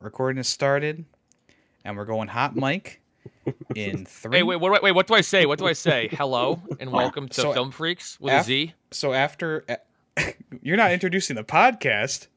[0.00, 1.04] recording has started,
[1.84, 3.00] and we're going hot mic
[3.74, 4.38] in three.
[4.38, 5.46] Hey, wait, wait, wait, what do I say?
[5.46, 6.08] What do I say?
[6.12, 8.74] Hello and welcome to So, Film Freaks with af- a Z.
[8.90, 9.64] So after,
[10.62, 12.28] you're not introducing the podcast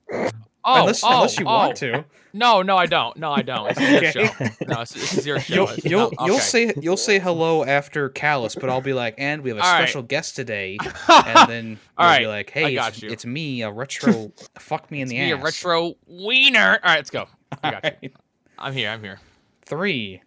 [0.66, 1.54] Oh, unless oh, unless you oh.
[1.54, 2.06] want to.
[2.32, 3.18] No, no, I don't.
[3.18, 3.76] No, I don't.
[3.76, 4.46] This is your show.
[4.66, 5.54] No, this, is your show.
[5.54, 9.42] You'll you'll no, you'll say you'll say hello after Callus, but I'll be like, and
[9.42, 9.80] we have a All right.
[9.80, 10.78] special guest today,
[11.10, 14.32] and then All you'll be like, hey, it's, it's me, a retro.
[14.58, 15.44] fuck me in It's the me, a ass.
[15.44, 16.80] retro wiener.
[16.82, 17.28] All right, let's go.
[17.64, 17.90] I got you.
[18.10, 18.16] Alright.
[18.60, 18.90] I'm here.
[18.90, 19.20] I'm here.
[19.62, 20.22] Three,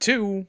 [0.00, 0.46] two.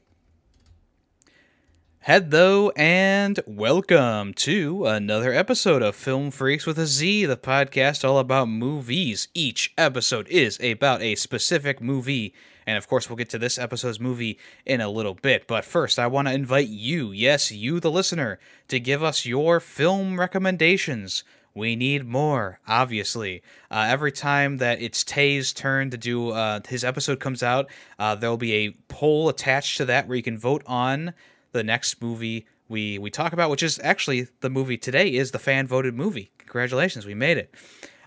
[1.99, 8.19] Hello and welcome to another episode of Film Freaks with a Z, the podcast all
[8.19, 9.27] about movies.
[9.33, 12.33] Each episode is about a specific movie,
[12.65, 15.47] and of course, we'll get to this episode's movie in a little bit.
[15.47, 18.39] But first, I want to invite you, yes, you, the listener,
[18.69, 21.25] to give us your film recommendations.
[21.55, 23.41] We need more, obviously.
[23.71, 28.15] Uh, every time that it's Tay's turn to do uh, his episode comes out, uh,
[28.15, 31.13] there'll be a poll attached to that where you can vote on
[31.53, 35.39] the next movie we we talk about, which is actually the movie today is the
[35.39, 36.31] fan voted movie.
[36.39, 37.53] Congratulations, we made it.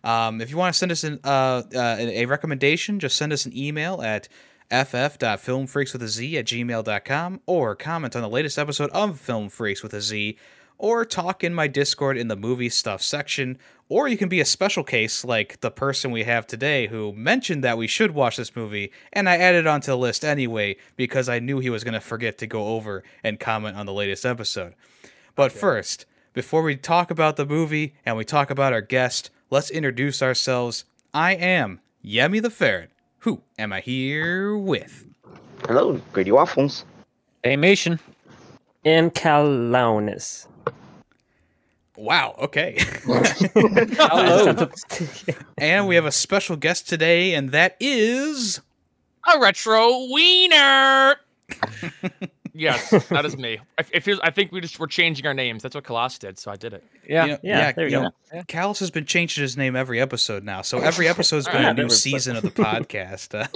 [0.04, 3.46] Um, if you want to send us an, uh, uh, a recommendation, just send us
[3.46, 4.28] an email at
[4.70, 9.82] ff.filmfreaks with a z at gmail.com or comment on the latest episode of Film Freaks
[9.82, 10.36] with a Z
[10.78, 14.44] or talk in my Discord in the movie stuff section, or you can be a
[14.44, 18.54] special case like the person we have today who mentioned that we should watch this
[18.54, 21.94] movie, and I added it onto the list anyway because I knew he was going
[21.94, 24.74] to forget to go over and comment on the latest episode.
[25.34, 29.70] But first, before we talk about the movie and we talk about our guest, let's
[29.70, 30.84] introduce ourselves.
[31.12, 32.90] I am Yemi the Ferret.
[33.20, 35.06] Who am I here with?
[35.66, 36.84] Hello, Grady Waffles.
[37.44, 37.98] Animation.
[38.84, 40.46] and Calaunis.
[41.98, 42.76] Wow, okay.
[42.78, 44.68] Hello.
[45.58, 48.60] and we have a special guest today, and that is.
[49.34, 51.16] A retro wiener.
[52.54, 53.58] yes, that is me.
[53.78, 55.64] I, it feels, I think we just were changing our names.
[55.64, 56.84] That's what Colossus did, so I did it.
[57.08, 57.24] Yeah.
[57.24, 58.10] you know- Yeah, there you you go.
[58.36, 61.74] know, Callus has been changing his name every episode now, so every episode's been a
[61.74, 63.34] new season of the podcast.
[63.34, 63.46] Uh,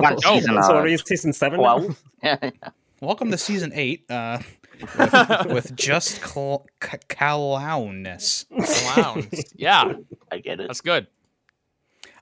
[0.00, 1.60] One Oh, season, so are we season seven?
[1.60, 1.78] now?
[1.78, 2.52] twelve.
[3.00, 4.38] welcome to season eight uh,
[4.98, 8.46] with, with just cl- c- clownness.
[8.94, 9.44] Clowns.
[9.56, 9.92] yeah,
[10.30, 10.66] I get it.
[10.68, 11.06] that's good.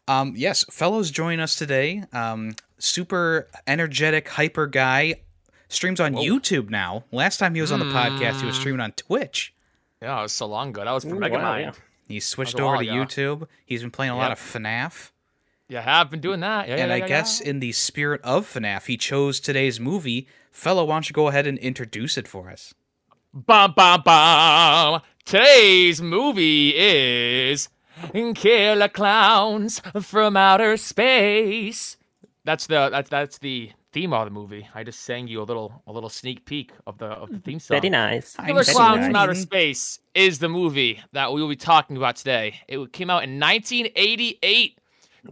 [0.09, 2.03] Um, yes, fellows, join us today.
[2.13, 5.17] Um, super energetic, hyper guy
[5.69, 6.23] streams on Whoa.
[6.23, 7.05] YouTube now.
[7.13, 8.61] Last time he was on the podcast, he was Mm.
[8.61, 9.55] streaming on Twitch.
[10.03, 10.85] Yeah, it was so long ago.
[10.85, 11.43] That was for Ooh, Megamind.
[11.43, 11.73] wow, yeah.
[12.09, 12.93] He switched over to ago.
[12.93, 13.47] YouTube.
[13.67, 15.11] He's been playing a lot of FNAF.
[15.71, 16.67] Yeah, I have been doing that.
[16.67, 17.51] Yeah, and yeah, I yeah, guess yeah.
[17.51, 20.27] in the spirit of FNAF, he chose today's movie.
[20.51, 22.75] Fellow, why don't you go ahead and introduce it for us?
[23.33, 25.01] Bum, bum, bum.
[25.25, 27.69] Today's movie is
[28.35, 31.97] Killer Clowns from Outer Space.
[32.45, 34.69] That's the that's that's the theme of the movie.
[34.75, 37.61] I just sang you a little a little sneak peek of the of the theme
[37.61, 37.77] song.
[37.77, 38.35] Very nice.
[38.41, 39.15] I'm Killer so Clowns from.
[39.15, 42.59] Outer Space is the movie that we will be talking about today.
[42.67, 44.80] It came out in 1988,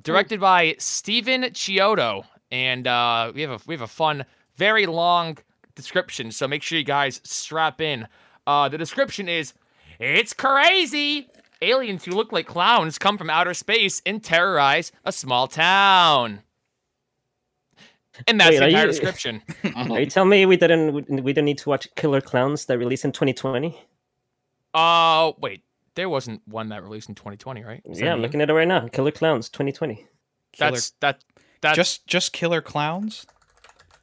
[0.03, 4.25] directed by Stephen Chiodo, and uh, we have a we have a fun,
[4.57, 5.39] very long
[5.75, 6.31] description.
[6.31, 8.07] So make sure you guys strap in.
[8.47, 9.55] Uh, the description is,
[9.99, 11.29] "It's crazy."
[11.61, 16.41] Aliens who look like clowns come from outer space and terrorize a small town.
[18.29, 19.43] And that's Wait, the entire you- description.
[19.77, 22.79] Are you telling me we didn't we we don't need to watch Killer Clowns that
[22.79, 23.77] released in 2020?
[24.75, 25.63] Uh, wait.
[25.99, 27.83] There wasn't one that released in 2020, right?
[27.85, 28.87] Is Yeah, I'm looking at it right now.
[28.87, 30.07] Killer Clowns 2020.
[30.53, 31.25] Killer, That's that.
[31.61, 33.27] That's just just killer clowns.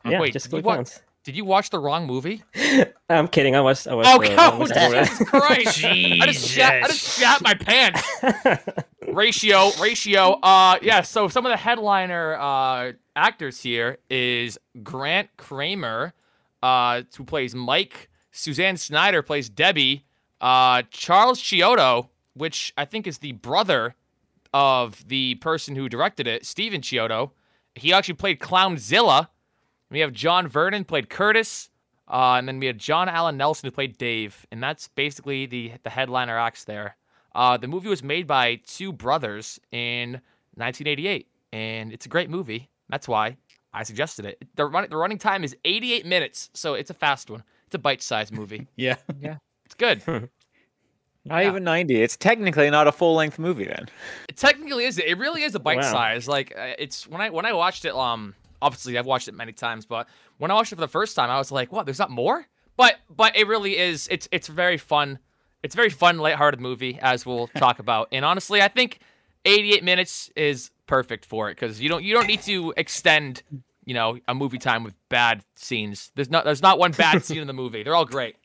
[0.04, 1.00] Yeah, Wait, just Killer wa- Clowns.
[1.24, 2.44] Did you watch the wrong movie?
[3.10, 3.56] I'm kidding.
[3.56, 3.88] I was.
[3.88, 4.08] I was.
[4.10, 5.86] Oh, uh, God, was Jesus Christ!
[5.86, 8.06] I just, shat, I just shat my pants.
[9.08, 10.34] ratio, ratio.
[10.44, 11.00] Uh, yeah.
[11.00, 16.14] So some of the headliner uh actors here is Grant Cramer,
[16.62, 18.10] uh, who plays Mike.
[18.34, 20.04] Suzanne Snyder plays Debbie.
[20.46, 23.96] Uh, Charles Chiodo, which I think is the brother
[24.54, 27.32] of the person who directed it, Stephen Chiodo.
[27.74, 29.30] He actually played Clownzilla.
[29.90, 31.72] We have John Vernon played Curtis,
[32.08, 35.72] uh, and then we had John Allen Nelson who played Dave, and that's basically the
[35.84, 36.96] the headliner acts there.
[37.34, 40.22] Uh, the movie was made by two brothers in
[40.58, 42.70] 1988, and it's a great movie.
[42.88, 43.38] That's why
[43.74, 44.48] I suggested it.
[44.54, 47.44] The run, the running time is 88 minutes, so it's a fast one.
[47.66, 48.68] It's a bite-sized movie.
[48.76, 49.38] Yeah, yeah.
[49.66, 50.02] It's good.
[51.26, 51.50] Not Yeah.
[51.50, 52.02] even 90.
[52.02, 53.88] It's technically not a full length movie then.
[54.30, 55.00] It technically is.
[55.00, 55.92] It really is a bite Wow.
[55.92, 56.28] size.
[56.28, 57.96] Like uh, it's when I when I watched it.
[57.96, 60.08] Um, obviously I've watched it many times, but
[60.38, 61.86] when I watched it for the first time, I was like, "What?
[61.86, 62.46] There's not more?"
[62.78, 64.08] But but it really is.
[64.12, 65.18] It's it's very fun.
[65.64, 68.10] It's a very fun, lighthearted movie, as we'll talk about.
[68.12, 69.00] And honestly, I think
[69.46, 73.42] 88 minutes is perfect for it because you don't you don't need to extend
[73.86, 76.12] you know a movie time with bad scenes.
[76.14, 77.82] There's not there's not one bad scene in the movie.
[77.82, 78.36] They're all great.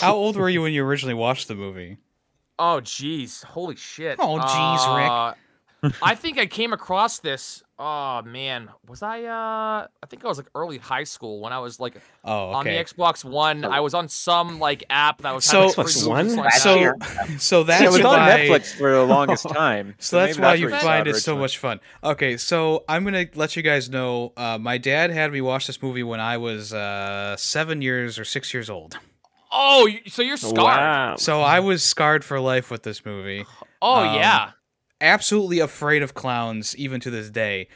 [0.00, 1.96] How old were you when you originally watched the movie?
[2.58, 4.16] Oh jeez, holy shit.
[4.20, 5.10] Oh, jeez, Rick.
[5.10, 5.34] Uh,
[6.00, 7.60] I think I came across this.
[7.76, 9.24] Oh man, was I?
[9.24, 12.64] uh I think I was like early high school when I was like Oh, on
[12.66, 12.70] the.
[12.70, 13.64] Xbox One.
[13.64, 16.36] I was on some like app that was So- having free Xbox One?
[16.36, 17.26] like So, that.
[17.40, 18.16] so that's it was on.
[18.28, 19.96] Netflix for the longest time.
[19.98, 21.80] So that's maybe why you find it it so much fun.
[22.04, 24.32] Okay, so I'm gonna let you guys know.
[24.36, 28.24] Uh, my dad had me watch this movie when I was uh, seven years or
[28.24, 28.98] six years old.
[29.52, 30.56] Oh, so you're scarred.
[30.56, 31.16] Wow.
[31.16, 33.44] So I was scarred for life with this movie.
[33.80, 34.52] Oh Um, yeah.
[35.00, 37.68] Absolutely afraid of clowns, even to this day.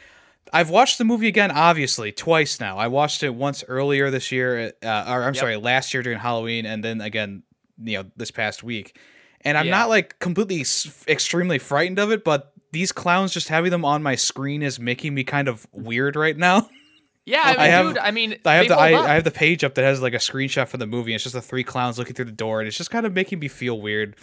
[0.53, 2.77] I've watched the movie again, obviously, twice now.
[2.77, 5.35] I watched it once earlier this year, uh, or I'm Yep.
[5.35, 7.43] sorry, last year during Halloween, and then again,
[7.83, 8.97] you know, this past week.
[9.41, 9.71] And I'm Yeah.
[9.79, 14.01] not like completely s- extremely frightened of it, but these clowns just having them on
[14.01, 16.69] my screen is making me kind of weird right now.
[17.27, 17.97] Yeah, I mean, I have- dude.
[17.97, 18.87] I mean, I have they the I.
[19.03, 21.13] I have the page up that has like a screenshot from the movie.
[21.13, 23.39] It's just the three clowns looking through the door, and it's just kind of making
[23.39, 24.15] me feel weird.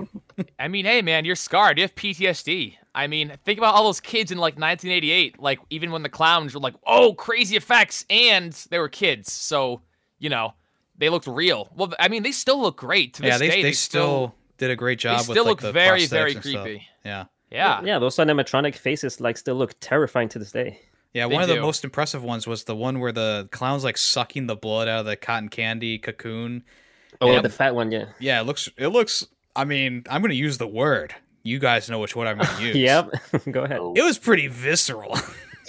[0.58, 1.78] I mean, hey, man, you're scarred.
[1.78, 2.74] You have PTSD.
[2.94, 5.40] I mean, think about all those kids in like 1988.
[5.40, 9.80] Like, even when the clowns were like, "Oh, crazy effects," and they were kids, so
[10.18, 10.52] you know
[10.98, 11.70] they looked real.
[11.74, 13.62] Well, I mean, they still look great to this yeah, they day.
[13.62, 15.20] they, still, did a great job.
[15.20, 16.64] with, still like, look the very, very and stuff.
[16.64, 16.86] creepy.
[17.02, 17.24] Yeah.
[17.50, 17.80] yeah.
[17.82, 20.80] yeah, those animatronic faces like still look terrifying to this day.
[21.14, 23.98] Yeah, They one of the most impressive ones was the one where the clown's like
[23.98, 26.64] sucking the blood out of the cotton candy cocoon.
[27.20, 28.06] Oh, yeah, the fat one, yeah.
[28.18, 31.14] Yeah, it looks it looks I mean, I'm gonna use the word.
[31.42, 32.76] You guys know which one I'm gonna use.
[32.76, 33.10] Yep.
[33.50, 33.78] Go ahead.
[33.78, 35.18] Oh, It was pretty visceral.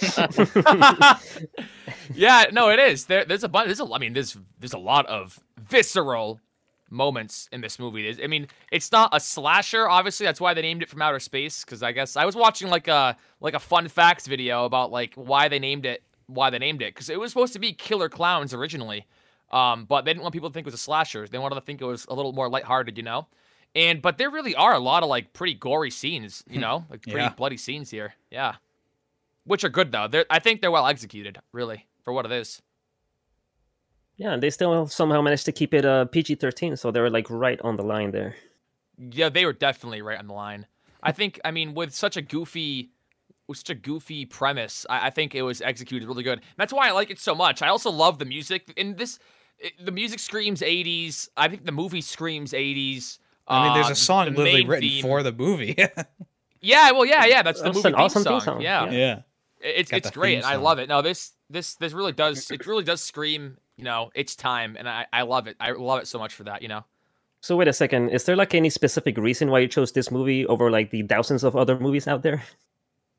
[2.14, 3.06] yeah, no, it is.
[3.06, 3.66] There, there's a bunch.
[3.66, 3.86] There's a.
[3.92, 6.40] I mean, there's there's a lot of visceral
[6.90, 8.22] moments in this movie.
[8.22, 9.88] I mean, it's not a slasher.
[9.88, 11.64] Obviously, that's why they named it from outer space.
[11.64, 15.14] Because I guess I was watching like a like a fun facts video about like
[15.14, 16.94] why they named it, why they named it.
[16.94, 19.06] Because it was supposed to be Killer Clowns originally,
[19.52, 21.26] um, but they didn't want people to think it was a slasher.
[21.26, 23.26] They wanted to think it was a little more lighthearted, you know.
[23.74, 27.02] And but there really are a lot of like pretty gory scenes, you know, like
[27.02, 27.30] pretty Yeah.
[27.30, 28.14] bloody scenes here.
[28.30, 28.54] Yeah
[29.46, 30.08] which are good though.
[30.08, 32.62] They're, I think they're well executed, really, for what it is.
[34.16, 37.28] Yeah, they still somehow managed to keep it uh, PG 13, so they were like
[37.30, 38.36] right on the line there.
[38.96, 40.66] Yeah, they were definitely right on the line.
[41.02, 42.90] I think, I mean, with such a goofy,
[43.48, 46.40] with such a goofy premise, I, I think it was executed really good.
[46.56, 47.60] That's why I like it so much.
[47.60, 49.18] I also love the music in this.
[49.58, 51.28] It, the music screams '80s.
[51.36, 53.18] I think the movie screams '80s.
[53.48, 55.76] I mean, there's a song the literally written theme- for the movie.
[56.60, 57.42] Yeah, well, yeah, yeah.
[57.42, 58.40] That's the That's movie an theme awesome theme song.
[58.40, 58.90] song, Yeah, yeah.
[58.92, 59.20] yeah.
[59.60, 60.36] it's Got it's great.
[60.38, 60.88] and I love it.
[60.88, 63.58] No, this this this really does it really does scream.
[63.76, 65.56] You know, it's time, and I I love it.
[65.60, 66.62] I love it so much for that.
[66.62, 66.84] You know.
[67.40, 70.46] So wait a second, is there like any specific reason why you chose this movie
[70.46, 72.42] over like the thousands of other movies out there?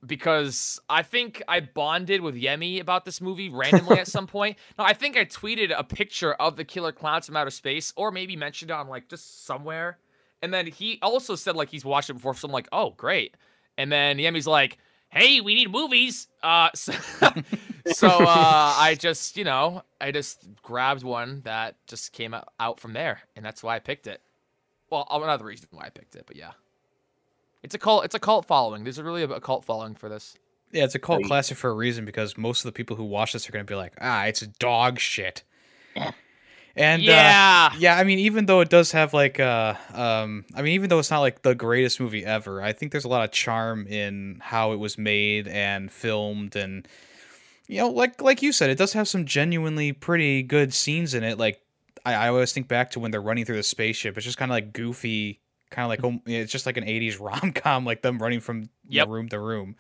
[0.06, 4.58] because I think I bonded with Yemi about this movie randomly at some point.
[4.78, 8.12] No, I think I tweeted a picture of the killer clowns from outer space, or
[8.12, 9.98] maybe mentioned it on like just somewhere.
[10.42, 13.36] And then he also said like he's watched it before, so I'm like, oh great.
[13.78, 14.78] And then Yemi's like,
[15.16, 16.28] hey, we need movies.
[16.44, 16.94] Uh, so,
[17.88, 22.80] so uh, I just you know I just grabbed one that just came out- out
[22.80, 24.22] from there, and that's why I picked it.
[24.92, 26.52] Well, another reason why I picked it, but yeah.
[27.64, 28.06] It's a cult.
[28.06, 28.84] It's a cult following.
[28.84, 30.38] There's a really a cult following for this.
[30.72, 31.26] Yeah, it's a cult Right.
[31.28, 33.72] classic for a reason because most of the people who watch this are going to
[33.72, 35.42] be like, ah, it's dog shit.
[36.76, 36.94] Yeah.
[36.94, 40.62] And uh, yeah, yeah, I mean, even though it does have like, uh, um, I
[40.62, 43.24] mean, even though it's not like the greatest movie ever, I think there's a lot
[43.24, 46.88] of charm in how it was made and filmed, and
[47.68, 51.24] you know, like like you said, it does have some genuinely pretty good scenes in
[51.24, 51.38] it.
[51.38, 51.62] Like
[52.06, 54.18] I, I always think back to when they're running through the spaceship.
[54.18, 55.40] It's just kind of like goofy,
[55.72, 58.70] kind of like um, it's just like an '80s rom com, like them running from
[58.90, 59.08] Yep.
[59.08, 59.76] room to room.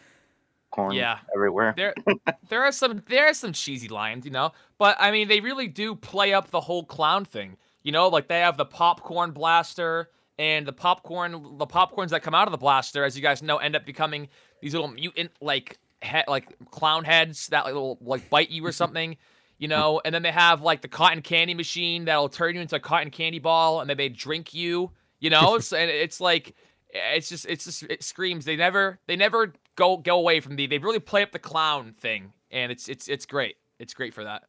[0.75, 1.19] Corn Yeah.
[1.33, 1.73] everywhere.
[1.75, 1.93] there
[2.49, 5.67] there are some there are some cheesy lines, you know, but I mean they really
[5.67, 7.57] do play up the whole clown thing.
[7.83, 12.35] You know, like they have the popcorn blaster and the popcorn the popcorns that come
[12.35, 14.27] out of the blaster, as you guys know, end up becoming
[14.61, 18.71] these little mutant like he- like clown heads that like, little like bite you or
[18.83, 19.17] something.
[19.57, 22.75] You know, and then they have like the cotton candy machine that'll turn you into
[22.75, 24.91] a cotton candy ball, and then they drink you.
[25.21, 26.53] You know, so, and it's like
[26.91, 30.67] it's just it's just it screams they never they never go go away from the
[30.67, 34.23] they really play up the clown thing and it's it's it's great it's great for
[34.23, 34.43] that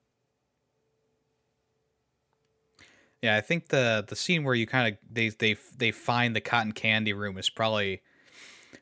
[3.23, 6.41] Yeah, I think the the scene where you kind of they they they find the
[6.41, 8.03] cotton candy room is probably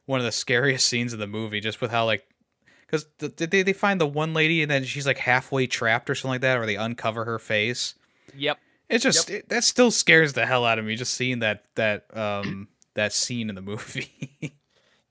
[0.07, 2.27] one of the scariest scenes of the movie, just with how like
[2.87, 6.33] because they they find the one lady and then she's like halfway trapped or something
[6.33, 7.95] like that, or they uncover her face.
[8.37, 8.59] yep
[8.89, 12.05] It just it, that still scares the hell out of me just seeing that that
[12.17, 14.59] um that scene in the movie.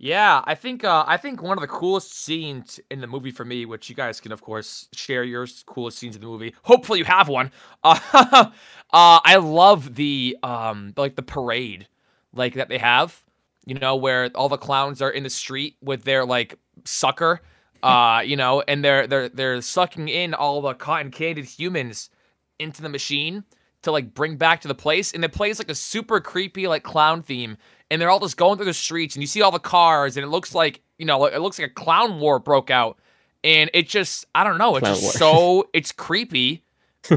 [0.03, 3.45] Yeah, I think uh, I think one of the coolest scenes in the movie for
[3.45, 6.53] me, which you guys can of course share your coolest scenes in the movie.
[6.63, 7.51] Hopefully you have one.
[7.85, 8.49] Uh,
[8.91, 11.87] uh, I love the um like the parade,
[12.33, 13.23] like that they have.
[13.65, 17.39] You know where all the clowns are in the street with their like sucker,
[17.83, 22.09] uh, you know, and they're they're they're sucking in all the cotton candied humans
[22.59, 23.45] into the machine
[23.83, 26.83] to like bring back to the place, and it plays like a super creepy like
[26.83, 27.55] clown theme
[27.93, 30.23] and they're all just going through the streets and you see all the cars and
[30.25, 32.97] it looks like you know it looks like a clown war broke out
[33.43, 35.11] and it just i don't know it's Clown just war.
[35.11, 36.63] so it's creepy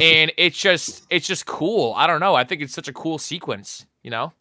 [0.00, 3.16] and it's just it's just cool i don't know i think it's such a cool
[3.16, 4.32] sequence you know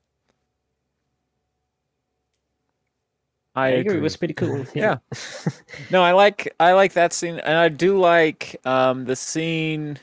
[3.58, 3.80] I agree.
[3.80, 3.98] agree.
[4.00, 4.66] It was pretty cool.
[4.76, 4.98] Yeah.
[5.90, 9.98] No, I like I like that scene, and I do like um the scene.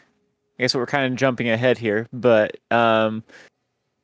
[0.59, 3.23] I guess we're kind of jumping ahead here, but um,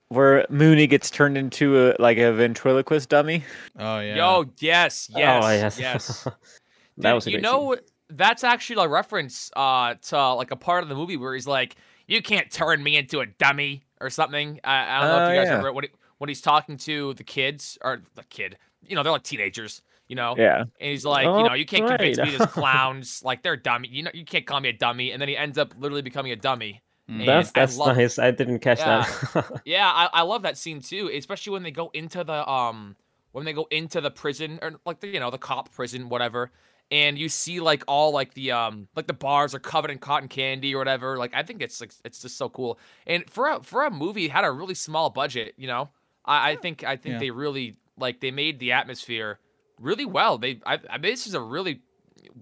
[0.09, 3.45] where Mooney gets turned into a like a ventriloquist dummy.
[3.79, 4.17] Oh yeah.
[4.17, 5.79] yo yes yes oh, yes.
[5.79, 6.29] yes
[6.99, 7.77] that Dude, was a you great know
[8.11, 11.77] that's actually a reference uh to like a part of the movie where he's like
[12.07, 15.29] you can't turn me into a dummy or something i, I don't know if Oh,
[15.29, 15.50] you guys yeah.
[15.50, 19.12] remember when, he, when he's talking to the kids or the kid you know they're
[19.12, 22.31] like teenagers you know Yeah, and he's like you Oh, know you can't convince me
[22.31, 25.29] this clowns like they're dummy you know you can't call me a dummy and then
[25.29, 27.17] he ends up literally becoming a dummy Mm.
[27.19, 27.27] scene.
[27.27, 28.19] That's I that's love- nice.
[28.19, 29.07] I didn't catch Yeah.
[29.35, 29.62] that.
[29.65, 32.97] yeah, I, I love that scene too, especially when they go into the um
[33.33, 36.50] when they go into the prison or like the you know the cop prison whatever,
[36.91, 40.29] and you see like all like the um like the bars are covered in cotton
[40.29, 41.17] candy or whatever.
[41.19, 42.79] Like I think it's like it's just so cool.
[43.07, 45.91] And for a for a movie it had a really small budget, you know.
[46.25, 47.19] I, I think I think Yeah.
[47.21, 49.38] they really like they made the atmosphere
[49.81, 50.37] really well.
[50.38, 51.81] They I, I mean this is a really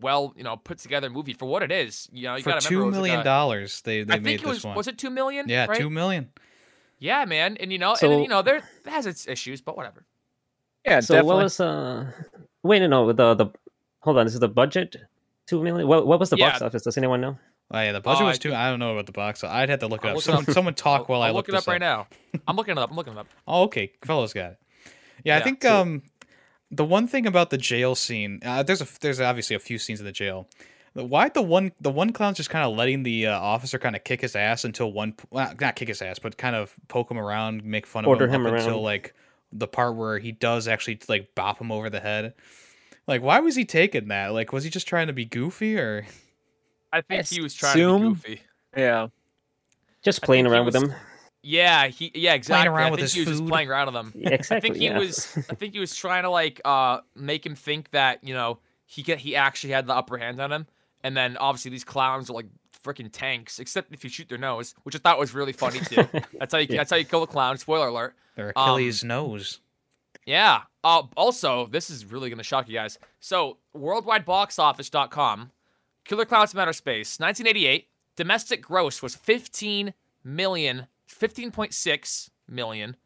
[0.00, 2.08] well you know put together movie for what it is.
[2.12, 4.14] You know you For gotta two remember it was like million a- dollars, they they
[4.14, 4.76] I made think it this was one.
[4.76, 5.48] was it two million?
[5.48, 5.78] yeah, right?
[5.78, 6.30] two million.
[6.98, 10.04] Yeah, man, and you know, and So- you know, there has its issues, but whatever.
[10.84, 11.34] yeah, so definitely.
[11.34, 12.10] what was uh?
[12.62, 13.12] Wait, no, no.
[13.12, 13.46] The the
[14.00, 14.26] hold on.
[14.26, 14.96] This is the budget.
[15.46, 15.86] Two million.
[15.88, 16.82] What what was the box office?
[16.82, 17.38] Does anyone know?
[17.70, 18.54] Oh yeah, the budget Oh, was I two.
[18.54, 19.40] I don't know about the box.
[19.40, 20.16] So I'd have to look it I'll up.
[20.16, 20.50] look it Someone, up.
[20.54, 22.06] someone talk while I'll I look look it up this right now.
[22.48, 22.90] I'm looking it up.
[22.90, 23.26] I'm looking it up.
[23.46, 23.92] Oh, okay.
[24.04, 24.58] Fellows got it.
[25.24, 26.02] Yeah, I think so- um
[26.70, 30.00] the one thing about the jail scene, uh, there's a there's obviously a few scenes
[30.00, 30.48] in the jail.
[30.94, 34.02] Why the one the one clown's just kind of letting the uh, officer kind of
[34.04, 37.18] kick his ass until one well, not kick his ass, but kind of poke him
[37.18, 39.14] around, make fun Order of him, him up until like
[39.52, 42.34] the part where he does actually like bop him over the head.
[43.06, 44.32] Like, why was he taking that?
[44.32, 46.06] Like, was he just trying to be goofy or?
[46.92, 48.40] I think he was trying to be assume- goofy.
[48.76, 49.08] yeah,
[50.02, 50.94] Just playing think he around with was- them.
[51.48, 52.62] Yeah, he yeah exactly.
[52.68, 53.48] Playing around I with think his he was just food.
[53.48, 54.12] playing around with them.
[54.16, 54.56] Yeah, exactly.
[54.56, 54.98] I think he yeah.
[54.98, 55.36] was.
[55.48, 59.02] I think he was trying to like uh make him think that you know he
[59.02, 60.66] get he actually had the upper hand on him,
[61.04, 62.46] and then obviously these clowns are like
[62.84, 66.04] freaking tanks, except if you shoot their nose, which I thought was really funny too.
[66.38, 66.78] that's how you Yeah.
[66.78, 67.58] that's how you kill a clown.
[67.58, 68.16] Spoiler alert.
[68.34, 69.60] Their Um, Achilles nose.
[70.24, 70.62] Yeah.
[70.82, 72.98] Uh, also, this is really going to shock you guys.
[73.20, 75.50] So, worldwideboxoffice.com,
[76.04, 80.86] Killer Clowns from Outer Space, 1988, domestic gross was 15 million,
[81.20, 82.96] 15.6 million.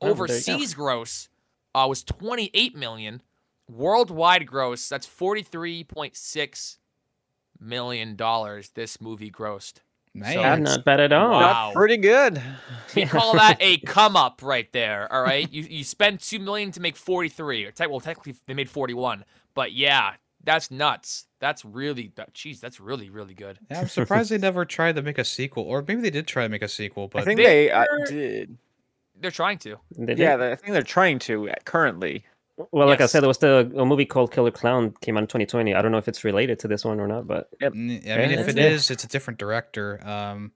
[0.00, 0.22] Oh, there you go.
[0.24, 1.28] Overseas gross
[1.74, 3.22] uh, was 28 million.
[3.68, 6.76] Worldwide gross, that's 43.6
[7.60, 9.74] million dollars this movie grossed.
[10.12, 11.30] Man, so- not bad at all.
[11.30, 11.40] Wow.
[11.66, 12.42] Not pretty good.
[12.96, 15.06] We call that a come up right there.
[15.12, 17.64] All right, you you spend two million to make forty three.
[17.64, 19.24] Or te- well, technically they made forty one,
[19.54, 21.26] but yeah, that's nuts.
[21.38, 23.58] That's really, that, geez, that's really really good.
[23.70, 26.42] Yeah, I'm surprised they never tried to make a sequel, or maybe they did try
[26.44, 28.58] to make a sequel, but I think they they, uh, did.
[29.20, 29.76] They're trying to.
[29.96, 30.14] They.
[30.14, 32.24] Yeah, they- I think they're trying to uh, currently.
[32.72, 35.26] Well, like I said, there was the a movie called Killer Clown came out in
[35.28, 35.74] 2020.
[35.74, 38.00] I don't know if it's related to this one or not, but N- I mean,
[38.04, 38.64] Yeah, if it yeah.
[38.68, 39.98] is, it's a different director.
[40.06, 40.52] Um,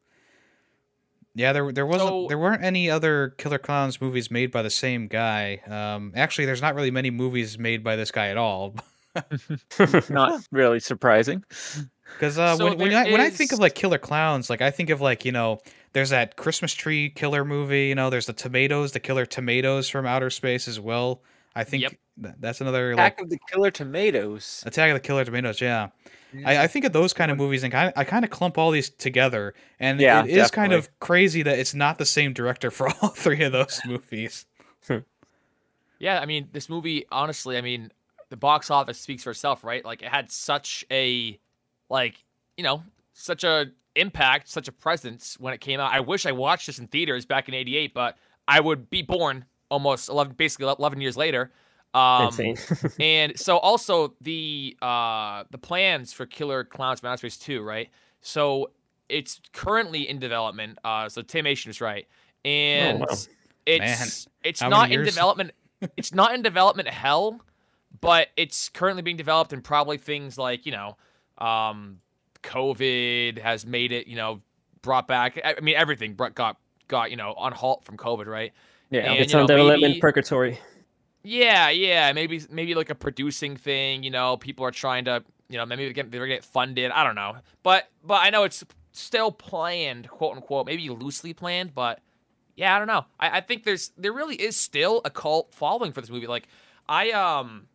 [1.34, 4.68] yeah, there there wasn't So- there weren't any other Killer Clowns movies made by the
[4.70, 5.62] same guy.
[5.66, 8.74] Um, actually, there's not really many movies made by this guy at all.
[10.10, 11.44] Not really surprising.
[12.14, 14.60] Because uh, So when when there I, when I think of like Killer Clowns, like
[14.60, 15.60] I think of like you know,
[15.92, 17.86] there's that Christmas tree killer movie.
[17.86, 21.22] You know, there's the tomatoes, the killer tomatoes from outer space as well.
[21.56, 21.92] I think Yep.
[22.22, 24.62] th- that's another like Attack of the Killer Tomatoes.
[24.66, 25.60] Attack of the Killer Tomatoes.
[25.60, 25.88] Yeah.
[26.44, 28.72] I, I think of those kind of movies and kind I kind of clump all
[28.72, 32.70] these together, and Yeah, it is kind of crazy that it's not the same director
[32.72, 34.46] for all three of those movies.
[36.00, 37.90] Yeah, I mean, this movie, honestly, I mean,
[38.34, 39.84] the box office speaks for itself, right?
[39.84, 41.38] Like, it had such a,
[41.88, 42.24] like,
[42.56, 45.92] you know, such a impact, such a presence when it came out.
[45.92, 48.16] I wish I watched this in theaters back in '88, but
[48.48, 51.52] I would be born almost 11, basically 11 years later.
[51.94, 52.56] Um, insane.
[52.98, 57.88] and so also the uh the plans for Killer Clowns from Outer Space 2, right?
[58.20, 58.72] So
[59.08, 60.80] it's currently in development.
[60.82, 62.08] Uh so Tim Asian is right.
[62.44, 63.06] And wow.
[63.64, 65.52] it's it's How not in development
[65.96, 67.40] it's not in development hell,
[68.00, 70.96] but it's currently being developed, and probably things like you know,
[71.38, 72.00] um,
[72.42, 74.40] COVID has made it you know
[74.82, 75.40] brought back.
[75.44, 76.56] I mean, everything brought, got
[76.88, 78.52] got you know on halt from COVID, right?
[78.90, 79.10] Yeah.
[79.10, 80.58] And, it's you on know, development maybe- purgatory.
[81.26, 84.02] Yeah, yeah, maybe maybe like a producing thing.
[84.02, 86.90] You know, people are trying to, you know, maybe they get get funded.
[86.90, 91.74] I don't know, but but I know it's still planned, quote unquote, maybe loosely planned.
[91.74, 92.00] But
[92.56, 93.06] yeah, I don't know.
[93.18, 96.26] I, I think there's there really is still a cult following for this movie.
[96.26, 96.46] Like
[96.86, 97.68] I um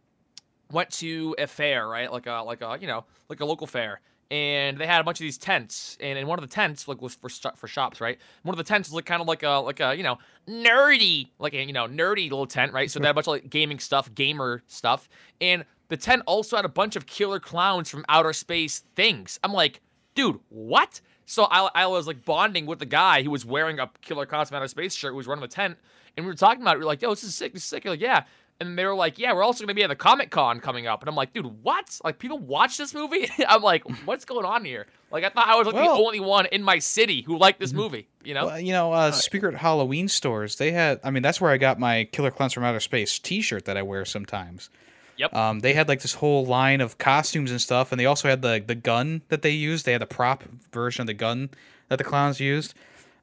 [0.72, 2.12] went to a fair, right?
[2.12, 5.20] Like a like a you know like a local fair, and they had a bunch
[5.20, 8.20] of these tents, and in one of the tents like was for for shops, right?
[8.44, 11.30] One of the tents was like kind of like a like a you know nerdy
[11.40, 12.90] like a you know nerdy little tent, right?
[12.90, 15.10] So they had a bunch of like gaming stuff, gamer stuff,
[15.42, 19.40] and the tent also had a bunch of killer clowns from outer space things.
[19.44, 19.82] I'm like,
[20.16, 21.02] dude, what?
[21.26, 24.40] So I, I was like bonding with the guy who was wearing a killer from
[24.52, 25.78] outer space shirt, who was running the tent,
[26.16, 26.80] and we were talking about it.
[26.80, 27.86] We were like, yo, this is sick, this is sick.
[27.86, 28.24] Like, yeah.
[28.62, 31.02] And they were like, yeah, we're also gonna be at the Comic Con coming up.
[31.02, 32.00] And I'm like, dude, what?
[32.04, 33.30] Like, people watch this movie?
[33.48, 34.86] I'm like, what's going on here?
[35.12, 37.60] Like, I thought I was like Well- the only one in my city who liked
[37.60, 38.08] this movie.
[38.24, 38.48] You know?
[38.48, 41.80] Well, you know, uh, Spirit Halloween stores, they had, I mean, that's where I got
[41.80, 44.70] my Killer Clowns from Outer Space t shirt that I wear sometimes.
[45.16, 45.34] Yep.
[45.34, 48.42] Um, they had like this whole line of costumes and stuff, and they also had
[48.42, 49.86] the, the gun that they used.
[49.86, 51.50] They had the prop version of the gun
[51.90, 52.74] that the clowns used.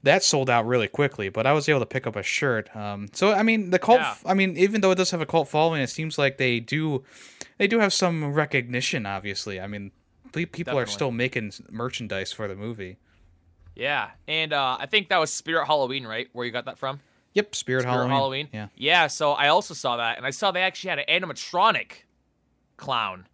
[0.07, 2.75] That sold out really quickly, but I was able to pick up a shirt.
[2.75, 4.01] Um, so I mean, the cult.
[4.01, 4.15] Yeah.
[4.25, 7.05] I mean, even though it does have a cult following, it seems like they do,
[7.59, 9.05] they do have some recognition.
[9.05, 9.91] Obviously, I mean,
[10.33, 12.99] pe- people are still making merchandise for the movie.
[13.75, 14.11] Yeah.
[14.27, 16.29] And uh, I think that was Spirit Halloween, right?
[16.33, 17.01] Where you got that from?
[17.35, 18.11] Yep, Spirit, Spirit Halloween.
[18.11, 18.49] Halloween.
[18.53, 18.69] Yeah.
[18.77, 22.05] Yeah, so I also saw that, and I saw they actually had an animatronic
[22.79, 23.27] clown,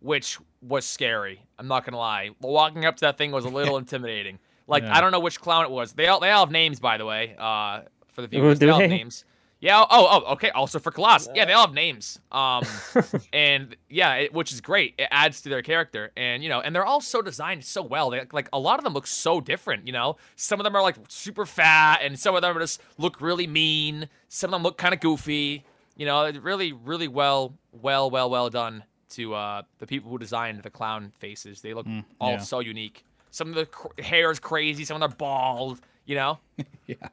[0.00, 1.40] which was scary.
[1.58, 2.30] I'm not gonna lie.
[2.40, 4.38] Walking up to that thing was a little intimidating.
[4.66, 4.96] Like Yeah.
[4.96, 5.92] I don't know which clown it was.
[5.92, 7.34] They all they all have names, by the way.
[7.38, 7.82] Uh,
[8.12, 9.24] for the viewers, do they all have names.
[9.58, 9.80] Yeah.
[9.80, 10.50] Oh, oh, okay.
[10.50, 11.30] Also for Colossus.
[11.34, 12.18] Yeah, they all have names.
[12.30, 12.64] Um,
[13.32, 14.94] and yeah, it, which is great.
[14.98, 18.10] It adds to their character, and you know, and they're all so designed so well.
[18.10, 19.86] They like a lot of them look so different.
[19.86, 23.20] You know, some of them are like super fat, and some of them just look
[23.20, 24.08] really mean.
[24.28, 25.64] Some of them look kind of goofy.
[25.96, 30.18] You know, it's really, really well, well, well, well done to uh, the people who
[30.18, 31.62] designed the clown faces.
[31.62, 31.86] They look
[32.20, 32.38] all yeah.
[32.38, 33.04] so unique.
[33.36, 34.84] Some of the cr- hair is crazy.
[34.84, 35.80] Some of them are bald.
[36.06, 36.38] You know.
[36.86, 37.08] Yeah.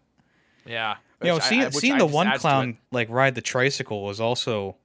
[0.65, 0.95] Yeah.
[1.21, 2.51] You know, seeing I- seeing the one adds to it.
[2.51, 4.75] clown like ride the tricycle was also,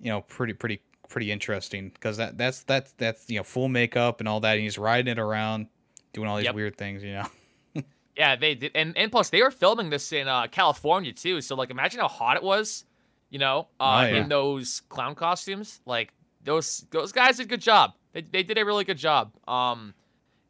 [0.00, 4.20] you know, pretty pretty pretty interesting because that that's that's that's you know full makeup
[4.20, 4.54] and all that.
[4.54, 5.68] And he's riding it around,
[6.12, 6.54] doing all these Yep.
[6.54, 7.02] weird things.
[7.02, 7.26] You know.
[8.16, 11.40] Yeah, they did, and and plus they were filming this in uh, California too.
[11.40, 12.84] So like, imagine how hot it was,
[13.30, 14.16] you know, uh, Oh, yeah.
[14.22, 15.80] in those clown costumes.
[15.86, 16.12] Like
[16.44, 17.94] those those guys did a good job.
[18.12, 19.32] They they did a really good job.
[19.48, 19.94] Um,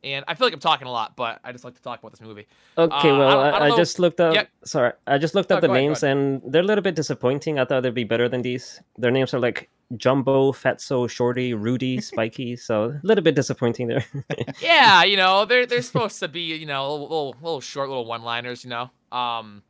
[0.03, 2.13] and I feel like I'm talking a lot, but I just like to talk about
[2.13, 2.47] this movie.
[2.79, 4.35] Okay, Uh, I well, don't- I I, don't I, just looked up.
[4.35, 4.49] Yep.
[4.65, 7.59] Sorry, I just looked up the ahead, names, and they're a little bit disappointing.
[7.59, 8.81] I thought they'd be better than these.
[8.99, 12.57] Their names are like Jumbo, Fatso, Shorty, Rudy, Spiky.
[12.57, 14.05] so a little bit disappointing there.
[14.61, 18.05] yeah, you know, they're they're supposed to be, you know, little little, little short little
[18.07, 18.91] one-liners, you know.
[19.13, 19.63] Um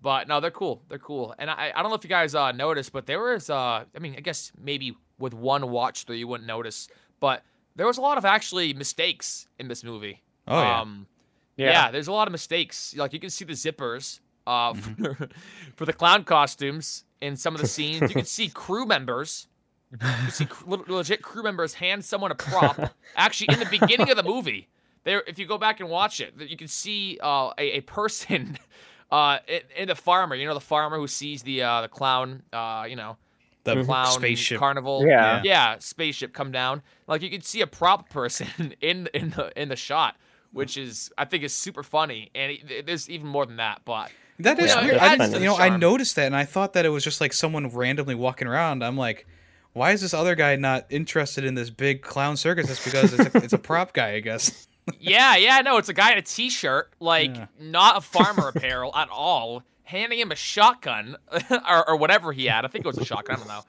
[0.00, 0.80] but no, they're cool.
[0.88, 1.34] They're cool.
[1.40, 3.98] And I I don't know if you guys uh noticed, but there was uh I
[3.98, 7.42] mean, I guess maybe with one watch through you wouldn't notice, but
[7.78, 10.22] there was a lot of actually mistakes in this movie.
[10.46, 10.80] Oh yeah.
[10.80, 11.06] Um
[11.56, 11.90] yeah.
[11.90, 12.94] there's a lot of mistakes.
[12.96, 15.28] Like you can see the zippers uh for,
[15.76, 18.02] for the clown costumes in some of the scenes.
[18.02, 19.48] You can see crew members
[19.90, 22.78] you see cr- legit crew members hand someone a prop.
[23.16, 24.68] Actually, in the beginning of the movie,
[25.04, 28.58] there, if you go back and watch it, you can see uh, a, a person,
[29.10, 30.34] uh, in, in the farmer.
[30.34, 32.42] You know, the farmer who sees the uh, the clown.
[32.52, 33.16] Uh, you know,
[33.64, 34.58] the clown spaceship.
[34.58, 35.04] carnival.
[35.06, 35.42] Yeah.
[35.44, 36.82] yeah, spaceship come down.
[37.06, 40.16] Like you can see a prop person in in the in the shot,
[40.52, 42.30] which is I think is super funny.
[42.34, 44.96] And it, there's even more than that, but That is Yeah, weird.
[44.98, 46.90] I adds didn't, to you the know, I noticed that, and I thought that it
[46.90, 48.82] was just like someone randomly walking around.
[48.84, 49.26] I'm like,
[49.72, 52.70] why is this other guy not interested in this big clown circus?
[52.70, 54.66] It's because it's a, it's a prop guy, I guess.
[54.98, 57.46] yeah, yeah, no, it's a guy in a t-shirt, like Yeah.
[57.60, 61.16] not a farmer apparel at all, handing him a shotgun
[61.50, 62.66] or, or whatever he had.
[62.66, 63.36] I think it was a shotgun.
[63.36, 63.62] I don't know.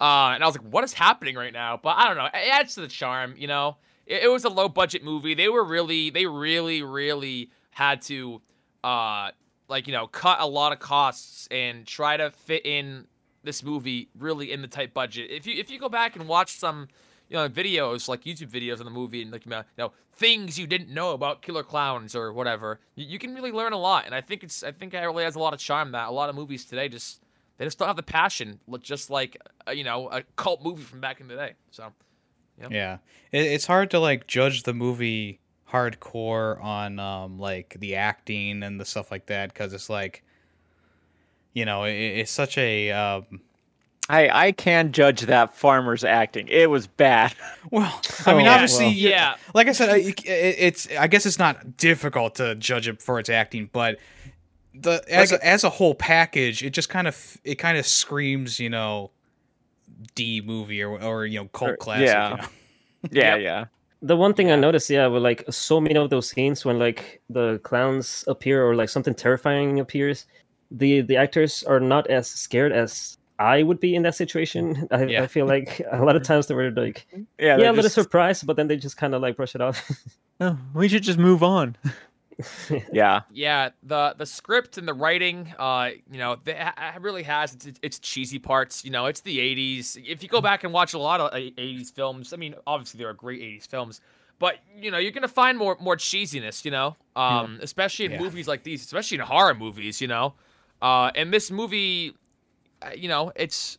[0.00, 1.78] Uh, and I was like, what is happening right now?
[1.82, 2.24] But I don't know.
[2.24, 3.76] It adds to the charm, you know.
[4.06, 5.34] It, it was a low budget movie.
[5.34, 8.40] They were really, they really, really had to,
[8.82, 9.32] uh,
[9.68, 13.06] like you know, cut a lot of costs and try to fit in
[13.42, 15.30] this movie really in the tight budget.
[15.30, 16.88] If you if you go back and watch some
[17.28, 20.66] you know videos like YouTube videos on the movie and like you know things you
[20.66, 24.06] didn't know about killer clowns or whatever, you, you can really learn a lot.
[24.06, 26.10] And I think it's I think it really has a lot of charm that a
[26.10, 27.20] lot of movies today just
[27.58, 31.00] they just don't have the passion, just like uh, you know a cult movie from
[31.00, 31.54] back in the day.
[31.70, 31.92] So
[32.70, 32.98] Yeah,
[33.32, 38.80] it, it's hard to like judge the movie hardcore on um like the acting and
[38.80, 40.22] the stuff like that because it's like,
[41.54, 43.40] you know, it, it's such a um,
[44.08, 46.48] I I can judge that farmer's acting.
[46.48, 47.34] It was bad.
[47.72, 48.94] Well, I mean, Oh, obviously, well.
[48.94, 49.34] Yeah.
[49.52, 50.86] like I said, it, it's.
[50.96, 53.98] I guess it's not difficult to judge it for its acting, but
[54.72, 57.84] the as Like- a, as a whole package, it just kind of it kind of
[57.84, 59.10] screams, you know,
[60.14, 62.06] D movie or or you know cult Or- classic.
[62.06, 62.30] yeah.
[62.30, 62.48] you know?
[63.10, 63.42] Yeah, Yep.
[63.44, 63.64] yeah.
[64.02, 67.20] The one thing I noticed, yeah, with like so many of those scenes when like
[67.30, 70.26] the clowns appear or like something terrifying appears,
[70.70, 74.88] the the actors are not as scared as I would be in that situation.
[74.90, 75.22] I, Yeah.
[75.22, 77.82] I feel like a lot of times they were like, Yeah, yeah, they're a little
[77.84, 79.78] just- surprised, but then they just kind of like brush it off.
[80.40, 81.76] "Oh, we should just move on.
[82.92, 83.22] yeah.
[83.32, 87.78] Yeah, the the script and the writing, uh, you know, the, it really has its,
[87.82, 88.84] its cheesy parts.
[88.84, 89.96] You know, it's the '80s.
[90.06, 92.98] If you go back and watch a lot of uh, '80s films, I mean, obviously
[92.98, 94.00] there are great '80s films,
[94.38, 96.62] but you know, you're gonna find more more cheesiness.
[96.64, 98.20] You know, um, especially in Yeah.
[98.20, 100.02] movies like these, especially in horror movies.
[100.02, 100.34] You know,
[100.82, 102.12] uh, and this movie,
[102.82, 103.78] Uh, you know, it's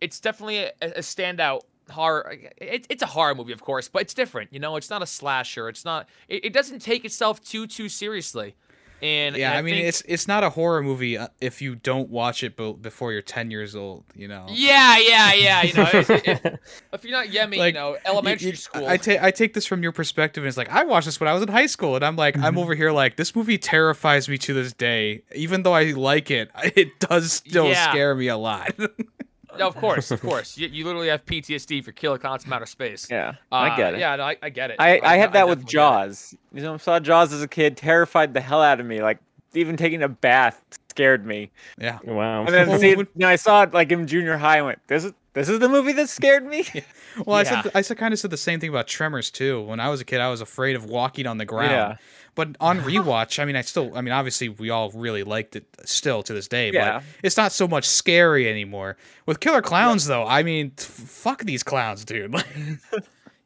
[0.00, 2.36] it's definitely a, a standout horror.
[2.58, 4.52] It, it's a horror movie, of course, but it's different.
[4.52, 5.68] You know, it's not a slasher.
[5.68, 6.08] It's not.
[6.28, 8.54] It, it doesn't take itself too too seriously.
[9.02, 11.74] And Yeah, and I, mean, think- it's it's not a horror movie uh, if you
[11.74, 14.04] don't watch it before you're ten years old.
[14.14, 14.46] You know.
[14.48, 15.62] Yeah, yeah, yeah.
[15.62, 16.40] You know, if, if,
[16.92, 18.86] if you're not yummy, Like, you know, You- elementary you- school.
[18.86, 21.28] I take I take this from your perspective, and it's like I watched this when
[21.28, 22.44] I was in high school, and I'm like Mm-hmm.
[22.44, 26.30] I'm over here like this movie terrifies me to this day, even though I like
[26.30, 26.50] it.
[26.76, 27.90] It does still Yeah.
[27.90, 28.74] scare me a lot.
[29.58, 30.56] No, of course, of course.
[30.58, 33.08] You, you literally have PTSD for Killer Clowns from Outer Space.
[33.10, 33.34] Yeah.
[33.50, 34.00] Uh, I get it.
[34.00, 34.76] Yeah, no, I, I get it.
[34.78, 35.72] I, I had that with definitely get it.
[35.72, 36.34] Jaws.
[36.52, 39.02] You know, I saw Jaws as a kid, terrified the hell out of me.
[39.02, 39.18] Like
[39.54, 41.50] even taking a bath scared me.
[41.78, 41.98] yeah.
[42.04, 42.44] wow.
[42.44, 44.66] And then Well, see, would- you know, I saw it like in junior high and
[44.66, 46.66] went, "This is this is the movie that scared me."
[47.24, 49.62] Well, I said I said kind of said the same thing about Tremors too.
[49.62, 51.70] When I was a kid, I was afraid of walking on the ground.
[51.70, 51.96] Yeah.
[52.36, 55.66] But on rewatch, I mean, I still, I mean, obviously, we all really liked it
[55.84, 56.70] still to this day.
[56.70, 57.00] Yeah.
[57.00, 58.96] But it's not so much scary anymore.
[59.26, 62.32] With Killer Clowns, though, I mean, f- fuck these clowns, dude.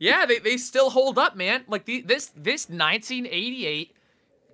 [0.01, 1.63] Yeah, they, they still hold up, man.
[1.69, 3.95] Like the, this this 1988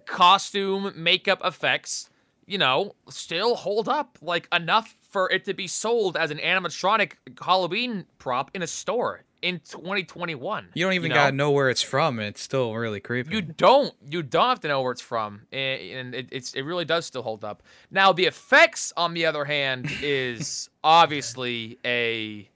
[0.04, 2.10] costume makeup effects,
[2.46, 7.12] you know, still hold up like enough for it to be sold as an animatronic
[7.40, 10.68] Halloween prop in a store in 2021.
[10.74, 11.14] you don't even know?
[11.14, 13.34] gotta know where it's from, and it's still really creepy.
[13.34, 13.94] You don't.
[14.08, 17.22] You don't have to know where it's from, and it, it's it really does still
[17.22, 17.62] hold up.
[17.90, 22.48] Now the effects, on the other hand, is obviously a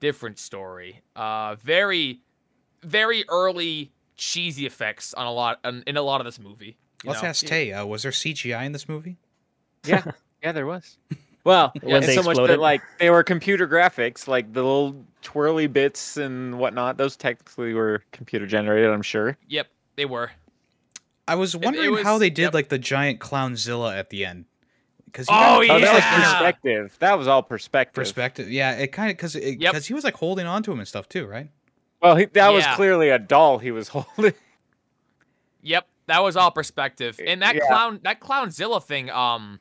[0.00, 1.02] different story.
[1.16, 2.20] Uh, very,
[2.82, 6.76] very early cheesy effects on a lot in, in a lot of this movie.
[7.04, 7.28] you Let's know?
[7.28, 7.72] ask Tay.
[7.72, 9.16] Uh, was there CGI in this movie?
[9.86, 10.04] yeah,
[10.42, 10.98] yeah, there was.
[11.48, 15.02] Well, When and they so much that like they were computer graphics, like the little
[15.22, 16.98] twirly bits and whatnot.
[16.98, 19.38] Those technically were computer generated, I'm sure.
[19.48, 20.30] Yep, they were.
[21.26, 22.54] I was it wondering how they did yep.
[22.54, 24.44] like the giant clownzilla at the end.
[25.06, 26.32] Because Oh, Oh, that was Yeah.
[26.32, 26.96] perspective.
[26.98, 27.94] That was all perspective.
[27.94, 28.50] perspective.
[28.50, 29.82] Yeah, it kind of because because Yep.
[29.84, 31.48] he was like holding on to him and stuff too, right?
[32.02, 34.34] Well, he, that was clearly a doll he was holding.
[35.62, 37.18] Yep, that was all perspective.
[37.26, 37.66] And that Yeah.
[37.68, 39.60] clown, that clownzilla thing, um,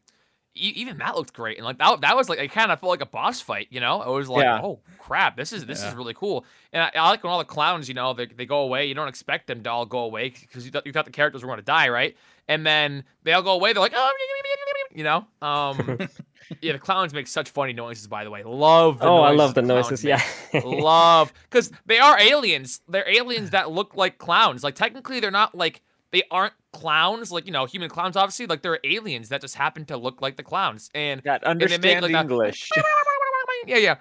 [0.58, 1.58] even that looked great.
[1.58, 3.68] And like that, that was like it kind of felt like a boss fight.
[3.70, 4.62] You know, it was like, Yeah.
[4.62, 5.90] oh crap, this is this Yeah.
[5.90, 6.46] is really cool.
[6.74, 8.86] And I, I like when all the clowns, you know, they, they go away.
[8.88, 11.42] You don't expect them to all go away because you thought you thought the characters
[11.44, 12.16] were going to die, right?
[12.48, 13.74] And then they all go away.
[13.74, 14.12] They're like, oh,
[14.96, 15.98] you know, um,
[16.62, 16.72] yeah.
[16.74, 18.44] The clowns make such funny noises, by the way.
[18.44, 19.00] Love.
[19.00, 20.04] The oh, I love the clowns noises.
[20.04, 20.22] Yeah.
[20.64, 22.82] love because they are aliens.
[22.88, 24.64] They're aliens that look like clowns.
[24.64, 27.32] Like technically, they're not like they aren't clowns.
[27.32, 28.16] Like you know, human clowns.
[28.16, 30.90] Obviously, like they're aliens that just happen to look like the clowns.
[30.94, 32.70] And That they make, understand like, English.
[33.68, 33.96] yeah, yeah.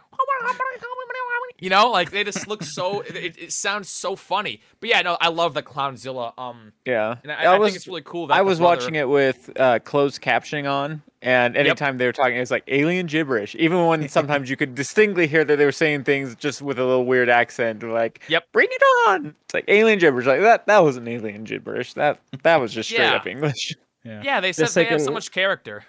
[1.59, 3.01] You know, like they just look so.
[3.01, 4.61] It, it sounds so funny.
[4.81, 6.35] But yeah, no, I love the Clownzilla.
[6.38, 8.27] Um, yeah, and I, I I was think it's really cool.
[8.27, 12.12] That I was brother- watching it with uh, closed captioning on, and anytime they were
[12.12, 13.55] talking, it was like alien gibberish.
[13.55, 16.85] Even when sometimes you could distinctly hear that they were saying things just with a
[16.85, 18.53] little weird accent, like Yep.
[18.53, 20.27] bring it on." It's like alien gibberish.
[20.27, 20.66] Like that.
[20.66, 21.95] That wasn't alien gibberish.
[21.95, 23.14] That that was just straight Yeah.
[23.16, 23.75] up English.
[24.05, 25.85] Yeah, they said The they have so much character.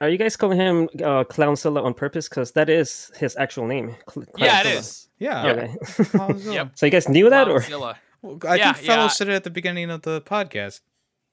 [0.00, 2.28] Are you guys calling him uh, Clownzilla on purpose?
[2.28, 3.96] Because that is his actual name.
[4.10, 4.78] Cl- Yeah, it Clownzilla.
[4.78, 5.08] is.
[5.18, 5.46] Yeah.
[5.46, 5.66] Okay.
[5.84, 6.54] Clownzilla.
[6.54, 6.70] Yep.
[6.74, 7.64] so you guys knew that, or
[8.22, 9.08] Well, I Yeah, think fellow yeah.
[9.08, 10.80] said it at the beginning of the podcast.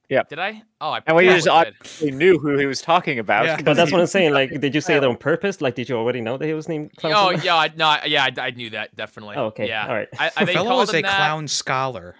[0.09, 0.23] Yeah.
[0.29, 0.61] Did I?
[0.79, 0.97] Oh, I.
[1.07, 3.45] And we probably just obviously knew who he was talking about.
[3.45, 3.61] Yeah.
[3.61, 4.31] but that's what I'm saying.
[4.39, 5.59] Like, did you say it on purpose?
[5.61, 7.43] Like, did you already know that he was named Oh Clownzilla?
[7.43, 9.35] yeah, I, no, I- yeah, I, I knew that definitely.
[9.37, 9.87] Oh, okay, Yeah.
[9.87, 10.07] all right.
[10.19, 11.15] I, I, fellow called is a that.
[11.17, 12.15] clown scholar.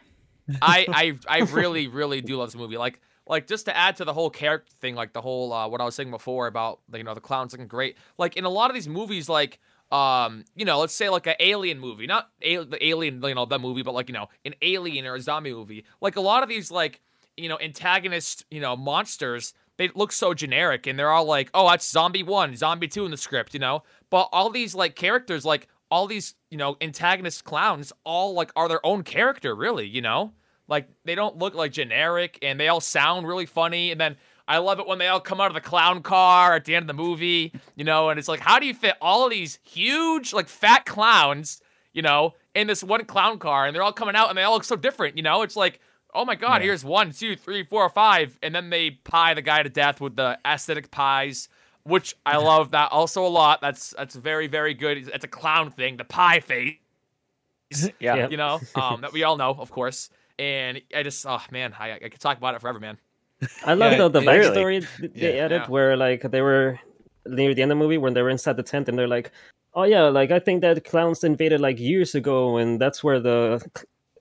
[0.62, 2.77] I, I, I really, really do love this movie.
[2.77, 5.81] Like, like just to add to the whole character thing, like the whole uh, what
[5.81, 7.97] I was saying before about you know the clowns looking great.
[8.17, 9.59] Like in a lot of these movies, like
[9.91, 13.45] um, you know, let's say like an alien movie, not a- the alien, you know,
[13.45, 15.86] the movie, but like you know, an alien or a zombie movie.
[16.01, 17.01] Like a lot of these, like
[17.38, 21.69] you know, antagonist, you know, monsters, they look so generic and they're all like, oh,
[21.69, 23.83] that's zombie one, zombie two in the script, you know.
[24.09, 28.67] But all these like characters, like all these you know antagonist clowns, all like are
[28.67, 30.33] their own character, really, you know.
[30.67, 33.91] Like they don't look like generic and they all sound really funny.
[33.91, 36.65] And then I love it when they all come out of the clown car at
[36.65, 39.26] the end of the movie, you know, and it's like, how do you fit all
[39.26, 41.62] of these huge, like fat clowns,
[41.93, 43.65] you know, in this one clown car?
[43.65, 45.41] And they're all coming out and they all look so different, you know?
[45.43, 45.80] It's like,
[46.13, 46.67] oh my God, Yeah.
[46.67, 48.38] here's one, two, three, four, five.
[48.41, 51.49] And then they pie the guy to death with the aesthetic pies.
[51.86, 53.60] Which I love that also a lot.
[53.62, 55.10] That's that's very very good.
[55.10, 56.76] It's a clown thing, the pie face
[57.71, 57.89] yeah.
[58.15, 58.28] Yeah.
[58.30, 60.10] you know, um, that we all know, of course.
[60.39, 62.98] And I just, oh man, I, I could talk about it forever, man.
[63.65, 65.46] I love Yeah, the, the backstory th- they Yeah.
[65.46, 65.67] added Yeah.
[65.67, 66.80] where like they were
[67.26, 69.32] near the end of the movie when they were inside the tent and they're like,
[69.74, 73.63] oh yeah, like I think that clowns invaded like years ago and that's where the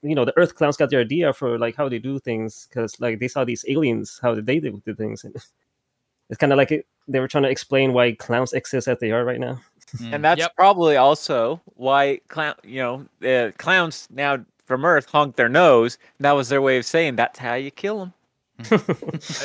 [0.03, 2.99] you know the Earth clowns got their idea for like how they do things because
[3.01, 5.35] like they saw these aliens how did they do do things and
[6.31, 9.13] it's kind of like it, they were trying to explain why clowns exist as they
[9.13, 9.61] are right now.
[9.99, 10.15] Mm.
[10.15, 10.57] And that's Yep.
[10.57, 15.99] probably also why clown, you know, uh, clowns now from Earth honk their nose.
[16.19, 18.13] And that was their way of saying that's how you kill them.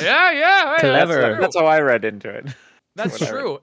[0.02, 1.20] Yeah, yeah, hey, Clever.
[1.20, 1.40] That's.
[1.40, 2.46] That's how I read into it.
[2.94, 3.38] That's Whatever.
[3.38, 3.58] true.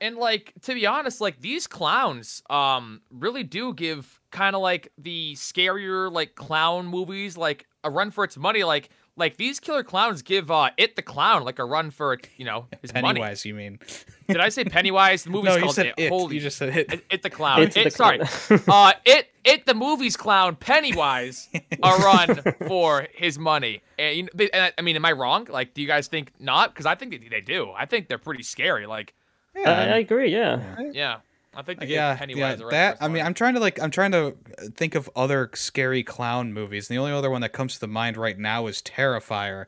[0.00, 4.92] And like to be honest, like these clowns um really do give kind of like
[4.98, 9.82] the scarier like clown movies like a run for its money like like these killer
[9.82, 13.06] clowns give uh it the clown like a run for you know his money.
[13.20, 13.78] Pennywise, you mean?
[14.28, 15.24] Did I say Pennywise?
[15.24, 15.94] The movie's no, you called said it.
[15.96, 16.08] it.
[16.10, 16.92] Holy You just said it.
[16.92, 17.62] it, it the clown.
[17.62, 18.18] It- the sorry.
[18.18, 18.60] clown.
[18.68, 21.48] uh it it the movie's clown Pennywise
[21.82, 22.36] a run
[22.68, 23.80] for his money.
[23.98, 25.46] And, you know, they, and I- I mean, am I wrong?
[25.50, 26.72] Like, do you guys think not?
[26.74, 27.70] Because I think they, they do.
[27.76, 28.86] I think they're pretty scary.
[28.86, 29.14] Like,
[29.56, 30.76] Yeah, I, I agree, yeah.
[30.92, 31.16] yeah,
[31.54, 32.66] I think they give yeah, Pennywise yeah.
[32.66, 33.24] a That I mean.
[33.24, 34.36] I'm trying to like, I'm trying to
[34.76, 36.90] think of other scary clown movies.
[36.90, 39.64] And the only other one that comes to the mind right now is Terrifier,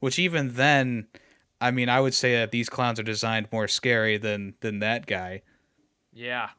[0.00, 1.06] which even then,
[1.60, 5.06] I mean, I would say that these clowns are designed more scary than than that
[5.06, 5.42] guy.
[6.12, 6.50] yeah,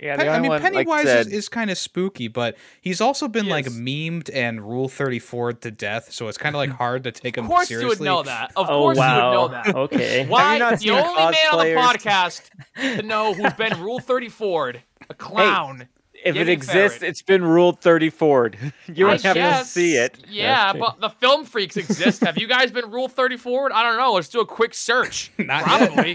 [0.00, 2.26] Yeah, Pen- the I only mean, one, like Pennywise said, is, is kind of spooky,
[2.26, 3.78] but he's also been He like is.
[3.78, 7.44] memed and Rule 34 to death, so it's kind of like hard to take him
[7.46, 7.52] seriously.
[7.52, 7.84] of course seriously.
[7.84, 8.50] you would know that.
[8.56, 9.16] Of oh course wow.
[9.16, 9.74] you would know that.
[9.76, 10.26] Okay.
[10.26, 15.14] Why not the only man on the podcast to know who's been Rule 34'd, a
[15.14, 15.88] clown.
[16.24, 17.10] If it exists, Ferret.
[17.10, 18.52] it's been ruled 34.
[18.92, 20.18] You I don't have to see it.
[20.28, 22.22] Yeah, but the film freaks exist.
[22.22, 23.72] Have you guys been ruled 34'd?
[23.72, 24.12] I don't know.
[24.14, 25.30] Let's do a quick search.
[25.38, 26.12] Not Probably.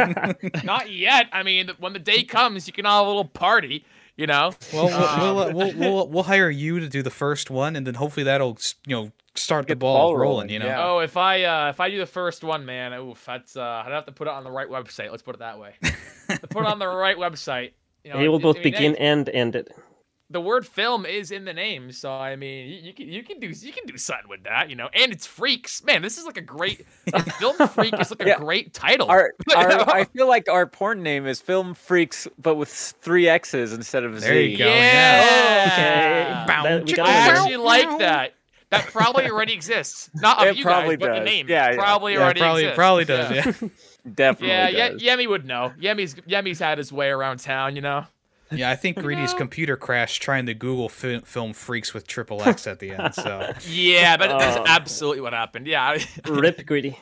[0.64, 1.28] Not yet.
[1.32, 4.54] I mean, when the day comes, you can all have a little party, you know?
[4.74, 7.76] Well, we'll, Um, we'll, uh, we'll, we'll we'll hire you to do the first one,
[7.76, 10.30] and then hopefully that'll you know start the Get the ball, ball rolling.
[10.32, 10.66] rolling, You know.
[10.66, 10.84] yeah.
[10.88, 13.92] Oh, if I uh, if I do the first one, man, oof, that's uh, I'd
[13.92, 15.10] have to put it on the right website.
[15.12, 15.74] Let's put it that way.
[16.50, 17.72] put it on the right website.
[18.04, 19.70] You know, It will I both mean, begin and end it.
[20.30, 23.40] The word film is in the name, so I mean, you, you can you can
[23.40, 24.90] do you can do something with that, you know.
[24.94, 26.02] And it's freaks, man.
[26.02, 26.86] This is like a great
[27.40, 28.38] film freak is like a Yeah.
[28.38, 29.10] great title.
[29.10, 30.06] Our, our, I oh.
[30.14, 34.20] feel like our porn name is Film Freaks, but with three X's instead of a
[34.20, 34.28] Z.
[34.28, 34.66] There you go.
[34.68, 35.70] Yeah.
[35.72, 36.54] Okay.
[36.64, 37.32] That- we chicka, got I it.
[37.32, 38.34] actually like that.
[38.70, 40.10] That probably already exists.
[40.14, 41.78] Not of It you probably guys, but the name Yeah, yeah.
[41.78, 42.76] probably Yeah, already probably exists.
[42.76, 43.32] probably does.
[43.32, 43.70] Yeah.
[44.14, 44.48] Definitely.
[44.50, 45.02] Yeah, does.
[45.02, 45.72] yeah, Yemi would know.
[45.80, 48.06] Yemi's Yemi's had his way around town, you know.
[48.52, 48.70] Yeah.
[48.70, 49.38] I think Greedy's No.
[49.38, 53.14] computer crashed trying to Google fi- film freaks with triple X at the end.
[53.16, 54.64] So Yeah, but that's Oh.
[54.68, 55.68] absolutely what happened.
[55.68, 56.98] Yeah, Rip greedy.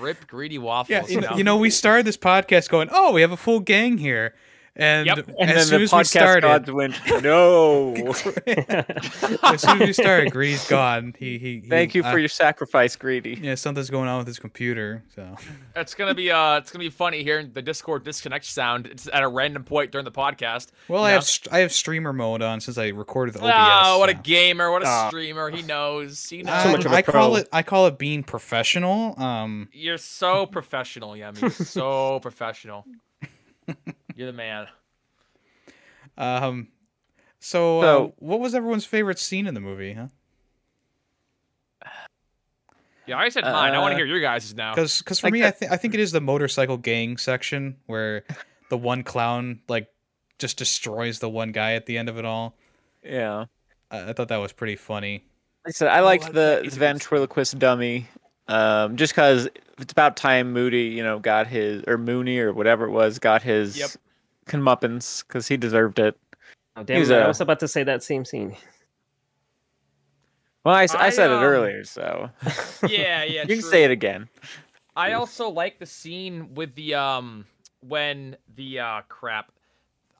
[0.00, 0.90] rip greedy waffles.
[0.90, 1.36] yeah, you know, know?
[1.36, 4.34] you know, we started this podcast going, oh, we have a full gang here,
[4.78, 5.28] and Yep.
[5.38, 7.94] And as then soon the as we podcast started, gods went, no.
[8.46, 11.14] as soon as we started, Greedy's gone.
[11.18, 11.60] He he.
[11.60, 13.38] he Thank you uh, for your sacrifice, Greedy.
[13.42, 15.02] Yeah, something's going on with his computer.
[15.14, 15.36] So
[15.76, 18.86] it's gonna be uh, it's gonna be funny hearing the Discord disconnect sound.
[18.86, 20.68] It's at a random point during the podcast.
[20.88, 21.14] well, I know?
[21.14, 23.86] have st- I have streamer mode on since I recorded the OBS.
[23.86, 24.70] Oh, what a gamer!
[24.70, 25.08] What a Ah.
[25.08, 25.50] streamer!
[25.50, 26.28] He knows.
[26.28, 26.62] He knows.
[26.62, 29.20] Too much of a I call it I call it being professional.
[29.20, 31.40] Um, You're so professional, Yemi.
[31.40, 32.84] You're so professional.
[34.18, 34.66] You're the man.
[36.16, 36.66] um,
[37.38, 39.92] so, uh, what was everyone's favorite scene in the movie?
[39.92, 40.08] Huh?
[43.06, 43.74] Yeah, I said mine.
[43.74, 44.74] I want to Uh, hear your guys' now.
[44.74, 47.76] Because for Like me, the- I think I think it is the motorcycle gang section
[47.86, 48.24] where
[48.70, 49.86] the one clown like
[50.40, 52.56] just destroys the one guy at the end of it all.
[53.04, 53.44] Yeah.
[53.92, 55.24] I, I thought that was pretty funny.
[55.64, 58.08] Like I said, I liked that- the that is a ventriloquist dummy.
[58.48, 59.46] Um, just because
[59.78, 63.42] it's about time Moody, you know, got his or Mooney or whatever it was, got
[63.42, 63.90] his Yep.
[64.48, 66.18] Comeuppance because he deserved it.
[66.76, 68.56] Oh, damn, it, I a- was about to say that same scene.
[70.64, 72.30] Well, I said um, it earlier, so
[72.88, 73.42] yeah, yeah.
[73.42, 74.28] you can say it again.
[74.94, 77.46] I also like the scene with the um
[77.86, 79.52] when the uh crap.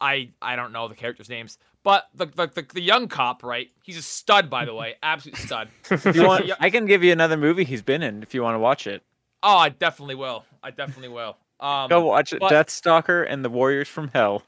[0.01, 3.69] I I don't know the characters' names, but the the, the, the young cop, right?
[3.83, 5.69] He's a stud, by the way, absolute stud.
[6.15, 8.61] You want, I can give you another movie he's been in if you want to
[8.61, 9.03] watch it.
[9.43, 10.45] Oh, I definitely will.
[10.63, 11.37] I definitely will.
[11.61, 12.41] Um, Go watch it.
[12.41, 14.43] but- Deathstalker and the Warriors from Hell.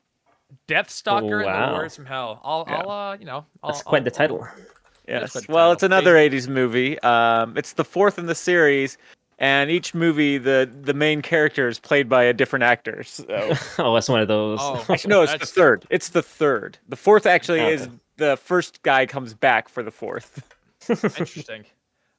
[0.69, 1.67] Deathstalker and wow.
[1.67, 2.41] the Warriors from Hell.
[2.43, 2.77] I'll, Yeah.
[2.77, 4.49] I'll, uh, you know, I'll, That's quite I'll- the title.
[5.09, 5.33] Yes.
[5.33, 5.73] quite the Well, title.
[5.73, 6.99] it's another '80s movie.
[7.01, 8.97] Um, it's the fourth in the series,
[9.41, 13.03] and each movie, the the main character is played by a different actor.
[13.03, 13.25] So
[13.79, 14.59] oh, that's one of those.
[14.63, 14.85] Oh.
[14.89, 15.87] actually, no, it's the third.
[15.91, 16.79] It's the third.
[16.89, 20.43] The fourth actually is the first guy comes back for the fourth.
[20.89, 21.65] Interesting.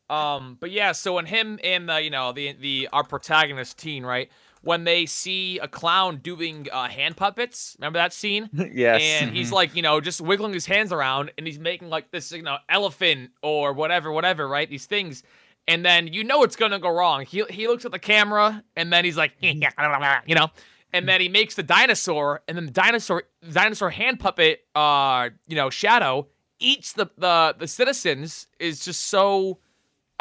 [0.10, 4.04] Um, but yeah, so when him and the you know the the our protagonist teen
[4.06, 4.30] right
[4.62, 8.50] when they see a clown doing uh, hand puppets, remember that scene?
[8.74, 9.02] yes.
[9.02, 12.32] And he's like you know just wiggling his hands around and he's making like this
[12.32, 15.24] you know elephant or whatever whatever right these things.
[15.68, 17.26] And then you know it's gonna go wrong.
[17.26, 19.34] He he looks at the camera and then he's like,
[20.28, 20.50] you know,
[20.94, 25.56] and then he makes the dinosaur, and then the dinosaur dinosaur hand puppet, uh, you
[25.56, 26.28] know, shadow
[26.60, 29.60] eats the the the citizens is just so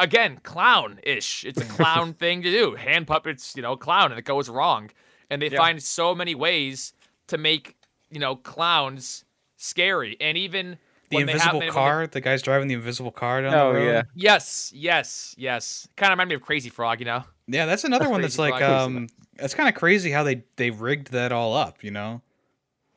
[0.00, 1.44] again clown-ish.
[1.44, 2.74] It's a clown thing to do.
[2.74, 4.90] Hand puppets, you know, clown, and it goes wrong,
[5.30, 5.58] and they Yeah.
[5.58, 6.92] find so many ways
[7.28, 7.76] to make
[8.10, 9.24] you know clowns
[9.56, 10.78] scary, and even
[11.10, 12.06] The when they have- invisible they- car.
[12.06, 13.86] The guy's driving the invisible car down oh the road.
[13.86, 14.02] yeah.
[14.14, 15.86] Yes, yes, yes.
[15.96, 17.24] Kind of remind me of Crazy Frog, you know.
[17.46, 18.62] Yeah, that's another That's one that's like frog.
[18.72, 19.08] um
[19.38, 22.22] it's kind of crazy how they they rigged that all up, you know.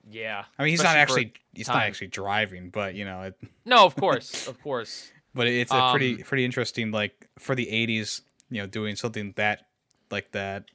[0.10, 0.44] Yeah.
[0.60, 3.36] I mean, he's not Especially for actually he's not actually driving, but you know, it,
[3.66, 5.12] No, of course, of course.
[5.34, 9.34] But it's a pretty Um, pretty interesting like for the 80s, you know, doing something
[9.36, 9.68] that
[10.12, 10.66] like that.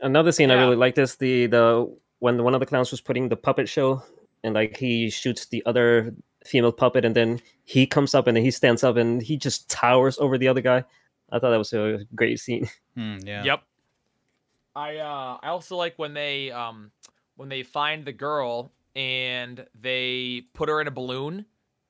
[0.00, 3.28] Another scene I really like is the the when one of the clowns was putting
[3.28, 4.02] the puppet show,
[4.44, 8.44] and like he shoots the other female puppet, and then he comes up and then
[8.44, 10.84] he stands up and he just towers over the other guy.
[11.32, 12.68] I thought that was a great scene.
[12.96, 13.44] Hmm, yeah.
[13.44, 13.62] Yep.
[14.74, 16.90] I uh I also like when they um
[17.36, 21.44] when they find the girl and they put her in a balloon,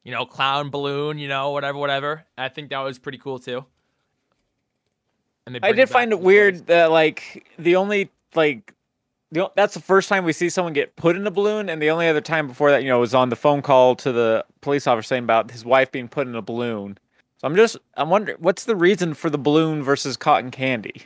[0.07, 2.25] you know, clown balloon, you know, whatever, whatever.
[2.38, 3.64] I think that was pretty cool too.
[5.47, 6.66] And they I did find it weird place.
[6.66, 8.73] that like the only like
[9.33, 11.83] the, o- that's the first time we see someone get put in a balloon, and
[11.83, 14.45] the only other time before that, you know, was on the phone call to the
[14.61, 16.99] police officer saying about his wife being put in a balloon.
[17.38, 21.03] So I'm just I'm wondering what's the reason for the balloon versus cotton candy.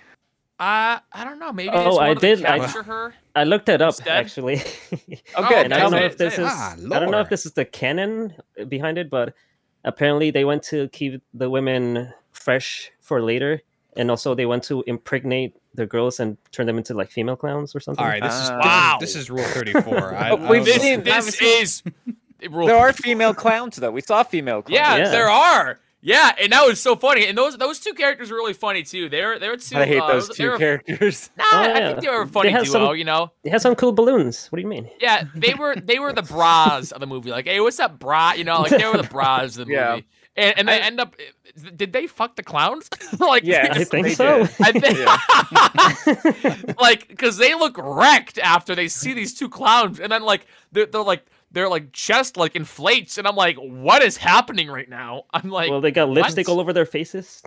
[0.59, 1.53] Uh, I don't know.
[1.53, 3.15] Maybe Oh, I did- to I- capture her.
[3.35, 4.09] I looked it up Instead?
[4.09, 4.57] actually.
[5.39, 6.05] Okay, and I don't know me.
[6.07, 6.47] if this is.
[6.49, 8.35] Ah, I don't know if this is the canon
[8.69, 9.35] behind it, but
[9.85, 13.63] apparently they went to keep the women fresh for later,
[13.97, 17.75] and also they went to impregnate the girls and turn them into like female clowns
[17.77, 18.03] or something.
[18.05, 18.99] All right, this is, this Wow.
[19.01, 20.15] is this is rule 34.
[20.17, 21.83] I, But I we've was- This, seen- this is
[22.51, 23.93] rule There are female clowns though.
[23.93, 24.75] We saw female clowns.
[24.75, 25.11] Yeah, Yeah.
[25.11, 25.79] there are.
[26.03, 27.27] Yeah, and that was so funny.
[27.27, 29.11] And those those two characters were really funny too.
[29.11, 29.77] They're they're two.
[29.77, 31.29] I hate uh, those two were- characters.
[31.37, 32.65] Nah, Oh, I think they were a funny duo.
[32.65, 33.33] some- You know.
[33.45, 34.47] They had some cool balloons.
[34.49, 34.89] What do you mean?
[35.01, 37.31] Yeah, they were they were the bras of the movie.
[37.31, 38.33] Like, hey, what's up, bra?
[38.33, 39.75] You know, like they were the bras of the movie.
[39.75, 40.01] Yeah.
[40.37, 41.17] And, and they I- end up.
[41.77, 42.89] Did they fuck the clowns?
[43.19, 44.47] like, yeah, I think so.
[44.47, 44.51] did.
[44.61, 44.99] I think,
[46.81, 50.87] like, because they look wrecked after they see these two clowns, and then like they're,
[50.87, 55.25] they're like their like chest like inflates, and I'm like, what is happening right now?
[55.35, 56.55] I'm like, well, they got lipstick what?
[56.55, 57.43] all over their faces.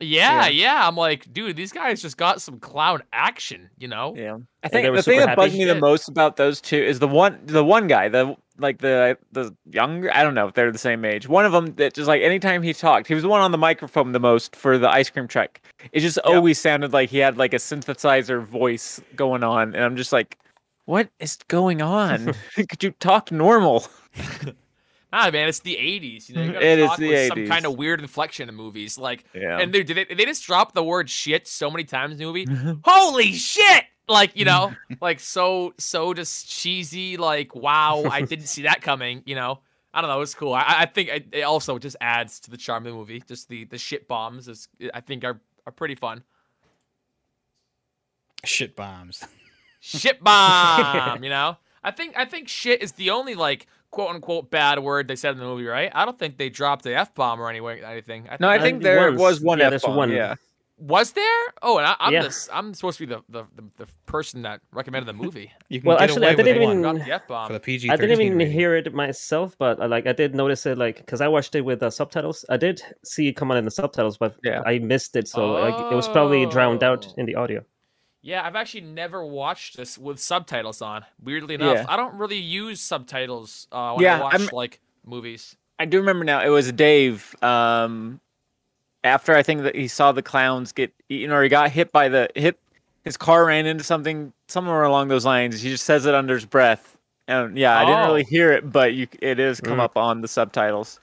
[0.00, 0.48] yeah, Yeah.
[0.48, 4.14] yeah, I'm like, dude, these guys just got some clown action, you know?
[4.16, 6.76] Yeah, I they think were the thing that bugged me the most about those two
[6.76, 10.12] is the one, the one guy, the like the the younger.
[10.12, 11.28] I don't know if they're the same age.
[11.28, 13.58] One of them that just like anytime he talked, he was the one on the
[13.58, 15.60] microphone the most for the ice cream truck.
[15.92, 19.96] It just always sounded like he had like a synthesizer voice going on, and I'm
[19.96, 20.38] just like,
[20.88, 22.32] what is going on?
[22.54, 23.86] Could you talk normal?
[25.10, 26.28] Nah, man, it's the '80s.
[26.28, 28.54] You know, you gotta It is talk the with some kind of weird inflection in
[28.54, 28.98] movies.
[28.98, 29.58] Like, Yeah.
[29.58, 32.24] and dude, did they, they just drop the word "shit" so many times in the
[32.26, 32.46] movie?
[32.84, 33.84] Holy shit!
[34.06, 37.16] Like, you know, like so so just cheesy.
[37.16, 39.22] Like, wow, I didn't see that coming.
[39.24, 39.60] You know,
[39.94, 40.20] I don't know.
[40.20, 40.52] It's cool.
[40.52, 43.22] I, I think it, it also just adds to the charm of the movie.
[43.26, 46.22] Just the the shit bombs is I think are are pretty fun.
[48.44, 49.24] shit bombs.
[49.80, 54.50] Shit bomb you know i think i think shit is the only like quote unquote
[54.50, 57.40] bad word they said in the movie right i don't think they dropped the f-bomb
[57.40, 59.20] or anyway anything I No, I think- think Uh, there once.
[59.20, 60.10] was one Yeah, F-bomb, one.
[60.10, 60.34] Yeah,
[60.76, 62.22] was there oh and I, i'm Yeah.
[62.22, 65.80] this i'm supposed to be the, the the the person that recommended the movie You
[65.80, 67.90] can Well, get actually, away I didn't even- dropped the f-bomb for the PG.
[67.90, 68.52] I didn't even rating.
[68.52, 71.62] hear it myself, but I, like I did notice it, like because I watched it
[71.62, 72.44] with uh, subtitles.
[72.48, 74.62] I did see it come on in the subtitles, but Yeah.
[74.66, 77.14] I missed it, so like, it was probably drowned out Oh.
[77.20, 77.64] in the audio.
[78.22, 81.86] Yeah i've actually never watched this with subtitles on weirdly enough Yeah.
[81.88, 85.98] i don't really use subtitles uh when Yeah, i watch I'm- like movies I do
[86.00, 86.42] remember now.
[86.42, 87.36] It was Dave.
[87.40, 88.18] Um,
[89.04, 92.08] after I think that he saw the clowns get eaten, or he got hit by
[92.08, 92.58] the hit,
[93.04, 95.60] his car ran into something somewhere along those lines.
[95.60, 96.98] He just says it under his breath.
[97.28, 98.28] And yeah, I didn't really Oh.
[98.28, 99.82] hear it, but you it is come Mm.
[99.84, 100.98] up on the subtitles.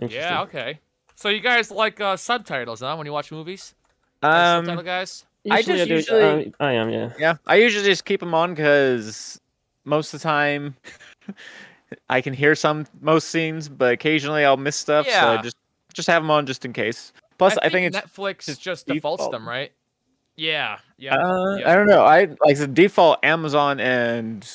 [0.00, 0.80] Yeah okay
[1.16, 3.74] so you guys like uh subtitles huh when you watch movies
[4.22, 5.26] Um, subtitle guys.
[5.50, 7.12] I Usually just do- usually- uh, I am, yeah.
[7.18, 9.40] Yeah, I usually just keep them on because
[9.84, 10.74] most of the time
[12.08, 15.06] I can hear some most scenes, but occasionally I'll miss stuff.
[15.06, 15.42] So I Yeah.
[15.42, 15.56] just
[15.92, 17.12] just have them on just in case.
[17.38, 19.32] Plus, I, think, it's Netflix just just defaults default.
[19.32, 19.70] them, right?
[20.36, 21.14] Yeah, yeah.
[21.16, 21.70] uh, yeah.
[21.70, 22.04] I don't know.
[22.04, 24.48] I like the default Amazon and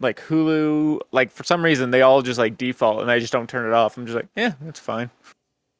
[0.00, 1.00] like Hulu.
[1.12, 3.74] Like for some reason they all just like default, and I just don't turn it
[3.74, 3.96] off.
[3.96, 5.10] I'm just like, yeah, that's fine.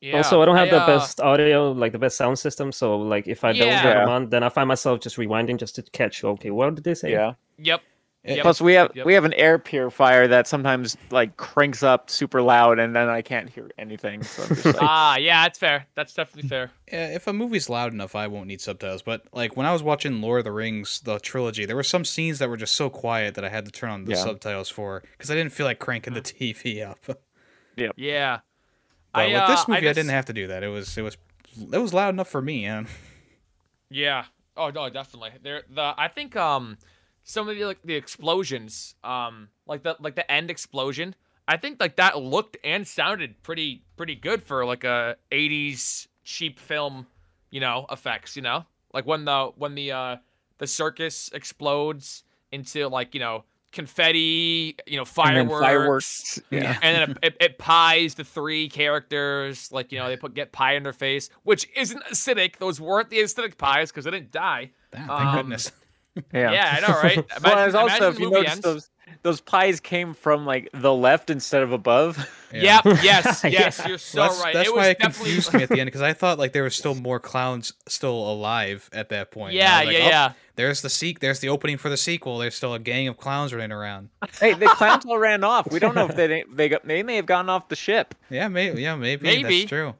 [0.00, 0.16] Yeah.
[0.16, 2.72] Also, I don't have the uh, best audio, like the best sound system.
[2.72, 3.80] So, like, if I don't Yeah.
[3.82, 6.24] have them on, then I find myself just rewinding just to catch.
[6.24, 7.12] Okay, what did they say?
[7.12, 7.34] Yeah.
[7.58, 7.82] Yep.
[8.22, 8.42] Yep.
[8.42, 9.06] Plus, we have Yep.
[9.06, 13.22] we have an air purifier that sometimes like cranks up super loud, and then I
[13.22, 14.22] can't hear anything.
[14.22, 15.86] So I'm just like, Ah, yeah, that's fair.
[15.94, 16.70] That's definitely fair.
[16.92, 19.00] Yeah, if a movie's loud enough, I won't need subtitles.
[19.00, 22.04] But like when I was watching Lord of the Rings, the trilogy, there were some
[22.04, 24.18] scenes that were just so quiet that I had to turn on the Yeah.
[24.18, 26.98] subtitles for because I didn't feel like cranking the TV up.
[27.06, 27.22] But
[27.96, 28.40] Yeah.
[29.14, 30.62] With uh, this movie, I, just- didn't have to do that.
[30.62, 31.16] It was it was
[31.72, 32.62] it was loud enough for me.
[32.64, 32.84] Yeah.
[33.90, 34.24] Yeah.
[34.56, 35.32] Oh no, definitely.
[35.42, 36.78] There the I think um
[37.24, 41.14] some of the like the explosions, um like the like the end explosion,
[41.48, 46.58] I think like that looked and sounded pretty pretty good for like a 80s cheap
[46.60, 47.06] film,
[47.50, 48.64] you know, effects, you know?
[48.94, 50.16] Like when the when the uh
[50.58, 55.64] the circus explodes into like, you know, confetti, you know, and then fireworks.
[55.64, 56.42] fireworks.
[56.50, 56.78] Yeah.
[56.82, 59.70] and then it, it, it pies the three characters.
[59.72, 62.56] Like you know, they put get pie in their face, which isn't acidic.
[62.56, 64.70] Those weren't the acidic pies because they didn't die.
[64.92, 65.72] Damn, thank Um, goodness.
[66.32, 66.52] Yeah.
[66.52, 67.18] Yeah, I know, right?
[67.18, 68.90] Imagine- there's also imagine if the you movie notice ends- those
[69.22, 72.16] those pies came from like the left instead of above.
[72.52, 72.82] Yep.
[73.02, 73.44] Yes.
[73.44, 73.50] Yeah.
[73.50, 73.82] Yes.
[73.86, 74.54] You're so that's right.
[74.54, 75.24] that's it why was it definitely.
[75.32, 78.16] confused me at the end because I thought like there was still more clowns still
[78.30, 79.54] alive at that point.
[79.54, 79.76] Yeah.
[79.76, 79.98] like, Yeah.
[80.04, 80.32] "Oh, Yeah.
[80.56, 81.20] There's the seek.
[81.20, 82.38] There's the opening for the sequel.
[82.38, 84.10] There's still a gang of clowns running around.
[84.40, 85.70] hey, the clowns all ran off.
[85.72, 88.14] We don't know if they they got they may have gotten off the ship.
[88.30, 88.82] Yeah, maybe.
[88.82, 89.22] Yeah, maybe.
[89.26, 89.60] Maybe.
[89.60, 89.94] That's true.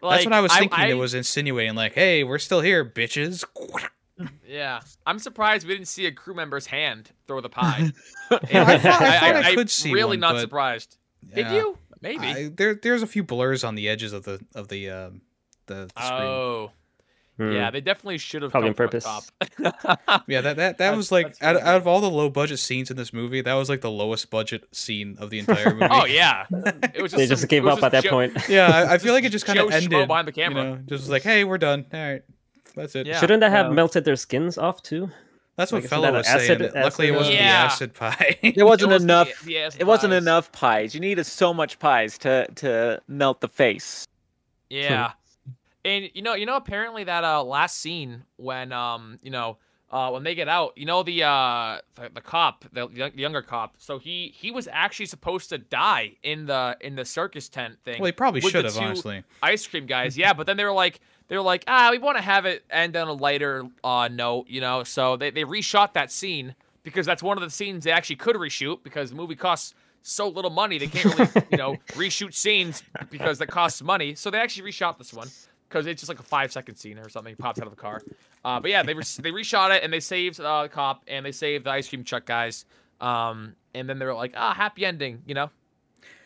[0.00, 0.78] Like, that's what I was thinking.
[0.78, 3.44] I, It was insinuating like, "Hey, we're still here, bitches."
[4.46, 4.80] Yeah.
[5.06, 7.90] I'm surprised we didn't see a crew member's hand throw the pie.
[8.30, 10.96] I thought- I thought I could see Really one, not but- surprised.
[11.34, 11.78] Did you?
[12.00, 12.26] Maybe.
[12.26, 15.22] I, there, there's a few blurs on the edges of the of the um,
[15.66, 16.20] the, the screen.
[16.22, 16.70] oh.
[17.38, 17.50] Hmm.
[17.50, 19.02] Yeah, they definitely should have Probably come on purpose.
[19.02, 19.24] top.
[20.28, 22.96] Yeah, that that, that was like out, out of all the low budget scenes in
[22.96, 25.88] this movie, that was like the lowest budget scene of the entire movie.
[25.90, 26.44] oh yeah.
[26.94, 28.36] It was just They just some- gave up at that Joe- point.
[28.48, 28.68] yeah.
[28.68, 30.64] I, I feel like it just kind Joe of Schmo ended behind the You camera.
[30.64, 31.86] know, just was like, hey, we're done.
[31.92, 32.22] All right,
[32.76, 33.06] that's it.
[33.06, 33.20] Yeah.
[33.20, 33.72] Shouldn't they have Yeah.
[33.72, 35.10] melted their skins off too?
[35.56, 36.72] That's what Like, isn't Fellow that was acid- saying.
[36.84, 38.38] Luckily, it wasn't uh, the acid pie.
[38.56, 39.40] There wasn't It was the- enough.
[39.42, 40.22] the acid It wasn't pies.
[40.22, 40.94] enough pies.
[40.94, 44.04] You needed so much pies to to melt the face.
[44.70, 45.12] Yeah.
[45.84, 49.58] and you know, you know, apparently that uh last scene when um, you know,
[49.92, 53.42] uh when they get out, you know the uh the, the cop, the, the younger
[53.42, 57.76] cop, so he he was actually supposed to die in the in the circus tent
[57.84, 58.00] thing.
[58.00, 59.22] well, he probably should have, two honestly.
[59.42, 60.98] Ice cream guys, yeah, but then they were like
[61.28, 64.46] they were like, ah, we want to have it end on a lighter uh note,
[64.48, 64.84] you know.
[64.84, 68.36] So they, they reshot that scene because that's one of the scenes they actually could
[68.36, 72.82] reshoot because the movie costs so little money they can't really, you know, reshoot scenes
[73.10, 74.14] because that costs money.
[74.14, 75.28] So they actually reshot this one
[75.68, 77.32] because it's just like a five second scene or something.
[77.32, 78.02] He pops out of the car.
[78.44, 81.24] Uh, but yeah, they re- they reshot it and they saved uh, the cop and
[81.24, 82.66] they saved the ice cream truck guys.
[83.00, 85.50] Um, and then they were like, ah, happy ending, you know.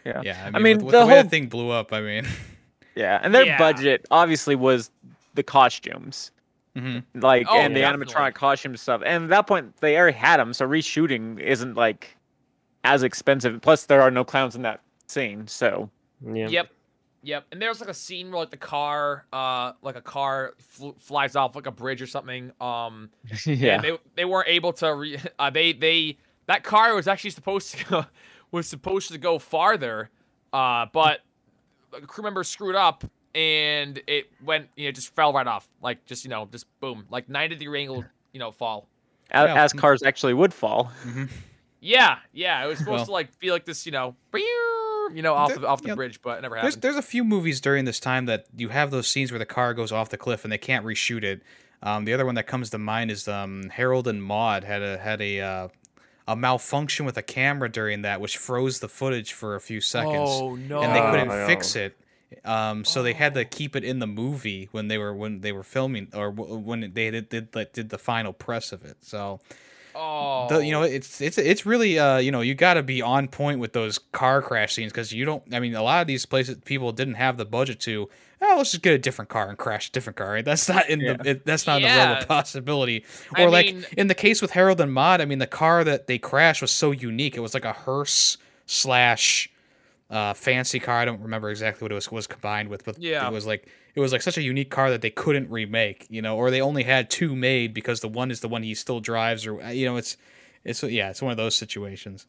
[0.05, 0.23] Yeah.
[0.25, 1.93] Yeah, I mean, I mean, with, with the the, way whole- that thing blew up,
[1.93, 2.27] I mean,
[2.99, 3.59] Yeah, and their Yeah.
[3.59, 4.91] budget obviously was
[5.35, 6.33] the costumes,
[6.77, 7.05] mhm.
[7.15, 8.13] like Oh, and the definitely.
[8.15, 9.03] animatronic costume stuff.
[9.07, 12.17] And at that point, they already had them, so reshooting isn't like
[12.85, 13.61] as expensive.
[13.63, 15.91] Plus, there are no clowns in that scene, so
[16.27, 16.49] Yeah.
[16.49, 16.71] Yep.
[17.23, 17.47] Yep.
[17.53, 21.37] And there's like a scene where like the car, uh, like a car fl- flies
[21.37, 22.53] off like a bridge or something.
[22.61, 23.11] Um,
[23.47, 23.75] yeah.
[23.77, 24.95] and they they weren't able to.
[24.95, 28.05] Re- uh, they they that car was actually supposed to go,
[28.51, 30.11] was supposed to go farther,
[30.53, 31.21] uh, but
[31.93, 36.05] a crew member screwed up and it went, you know, just fell right off, like
[36.07, 38.89] just you know, just boom, like 90 degree angle, you know, fall.
[39.31, 39.63] A- Yeah.
[39.65, 40.91] as cars actually would fall.
[41.81, 45.35] Yeah, yeah, it was supposed Well- to like be like this, you know, you know,
[45.35, 46.83] off There- the off the yeah, bridge, but it never There's happened.
[46.83, 49.75] there's a few movies during this time that you have those scenes where the car
[49.75, 51.43] goes off the cliff and they can't reshoot it.
[51.83, 54.99] Um, the other one that comes to mind is um, Harold and Maude had a
[54.99, 55.69] had a uh,
[56.29, 60.45] a malfunction with a camera during that, which froze the footage for a few seconds,
[60.45, 60.79] Oh no!
[60.81, 61.35] and they Oh, couldn't no.
[61.35, 61.99] fix it.
[62.45, 65.53] Um, so they had to keep it in the movie when they were when they
[65.53, 68.99] were filming or w- when they did did, like, did the final press of it.
[69.03, 69.41] So
[69.95, 73.03] Oh, the, you know it's it's it's really uh you know you got to be
[73.03, 76.07] on point with those car crash scenes because you don't i mean a lot of
[76.07, 78.09] these places people didn't have the budget to
[78.41, 80.45] oh let's just get a different car and crash a different car right?
[80.45, 83.05] That's not in the it, that's not in the realm of possibility.
[83.35, 85.85] I or like mean- in the case with harold and Maude, i mean the car
[85.85, 87.37] that they crashed was so unique.
[87.37, 89.51] It was like a hearse slash
[90.11, 90.99] uh, fancy car.
[91.01, 93.27] I don't remember exactly what it was was combined with, but Yeah.
[93.29, 96.23] it was like it was like such a unique car that they couldn't remake, you
[96.23, 99.01] know, or they only had two made because the one is the one he still
[99.01, 100.17] drives, or uh, you know, it's
[100.65, 102.27] it's yeah, it's one of those situations.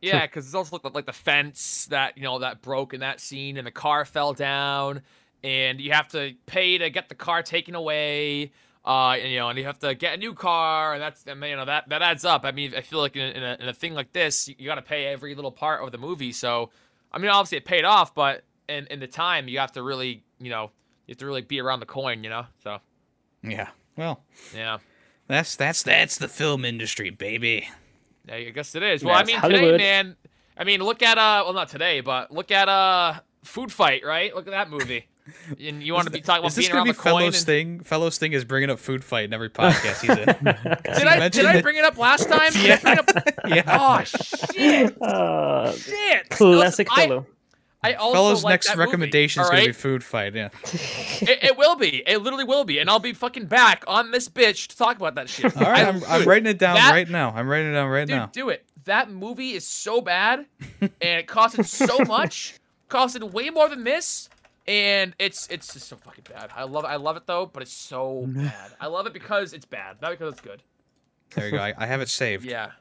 [0.00, 3.20] Yeah, because it's also like like the fence that you know that broke in that
[3.20, 5.02] scene, and the car fell down,
[5.44, 8.52] and you have to pay to get the car taken away.
[8.84, 11.40] Uh, and, you know, and you have to get a new car, and that's and
[11.44, 12.44] you know that that adds up.
[12.44, 14.66] I mean, I feel like in a, in a, in a thing like this, you,
[14.66, 16.32] got to pay every little part of the movie.
[16.32, 16.70] So,
[17.12, 20.24] I mean, obviously it paid off, but in in the time, you have to really,
[20.40, 20.72] you know,
[21.06, 22.46] you have to really be around the coin, you know.
[22.64, 22.78] So,
[23.44, 23.68] Yeah.
[23.96, 24.78] Well, yeah.
[25.28, 27.68] that's that's that's the film industry, baby.
[28.26, 29.04] Yeah, I guess it is.
[29.04, 29.72] Well, I mean, Hollywood.
[29.72, 30.16] today, man.
[30.56, 34.34] I mean, look at uh, well, not today, but look at uh, Food Fight, right?
[34.34, 35.06] Look at that movie.
[35.60, 37.12] And you want to be talking about this being gonna around be the coin?
[37.20, 37.80] Fellows and- thing?
[37.80, 40.16] Fellows thing is bringing up food fight in every podcast he's in.
[40.96, 42.52] Did I did mentioned I bring it up last time?
[42.52, 43.10] Did I bring up-
[43.48, 43.62] yeah.
[43.66, 44.96] Oh shit!
[45.02, 46.28] Uh, Shit!
[46.30, 47.26] classic Listen, fellow.
[47.84, 50.34] I, also Fellows' like next that movie, recommendation is all gonna be food fight.
[50.34, 50.50] Yeah.
[50.72, 52.02] It, it will be.
[52.06, 55.16] It literally will be, and I'll be fucking back on this bitch to talk about
[55.16, 55.56] that shit.
[55.56, 57.32] All right, I- I'm, I'm writing it down that- right now.
[57.34, 58.26] I'm writing it down right Dude, now.
[58.32, 58.64] do it.
[58.84, 60.46] That movie is so bad,
[60.80, 62.54] and it costed so much.
[62.88, 64.28] Costed way more than this,
[64.66, 66.50] and it's it's just so fucking bad.
[66.56, 68.72] I love I love it though, but it's so bad.
[68.80, 70.62] I love it because it's bad, not because it's good.
[71.34, 71.58] There you go.
[71.58, 72.44] I, I have it saved.
[72.44, 72.72] Yeah,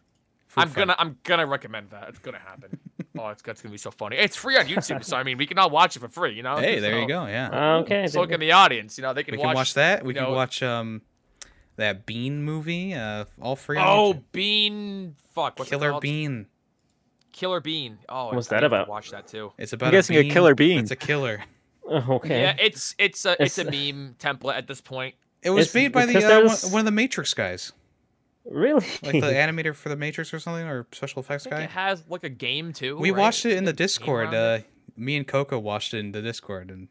[0.48, 0.78] Food I'm fight.
[0.78, 2.10] gonna I'm gonna recommend that.
[2.10, 2.78] It's gonna happen.
[3.18, 4.18] oh, it's, it's gonna be so funny.
[4.18, 6.34] It's free on YouTube, so I mean we can all watch it for free.
[6.34, 6.58] You know.
[6.58, 7.26] Hey, there you go.
[7.26, 7.76] Yeah.
[7.78, 8.08] okay.
[8.08, 8.98] So in the audience.
[8.98, 9.48] You know they can we watch.
[9.48, 10.04] can watch that.
[10.06, 11.02] We can know- watch um
[11.78, 12.94] that Bean movie.
[12.94, 13.78] Uh, all free.
[13.78, 14.24] on Oh, YouTube.
[14.34, 15.16] Bean!
[15.34, 16.00] Fuck, what's Killer?
[16.00, 16.46] Bean.
[17.32, 17.98] Killer Bean.
[18.10, 18.90] Oh, What's I that need about?
[18.90, 19.54] Watch that too.
[19.58, 20.80] It's about I'm guessing a bean killer bean.
[20.80, 21.42] It's a killer.
[21.92, 22.42] Oh, okay.
[22.42, 25.16] Yeah, it's it's a it's, a meme template at this point.
[25.44, 27.74] It was It's made by the uh, one, one of the Matrix guys,
[28.46, 28.86] Really?
[29.04, 31.64] like the animator for the Matrix or something, or special effects I think guy.
[31.66, 32.98] it has like a game too.
[32.98, 33.20] We right?
[33.20, 34.34] watched it in the There's a game Discord.
[34.34, 34.60] Uh,
[34.96, 36.88] me and Coco watched it in the Discord, and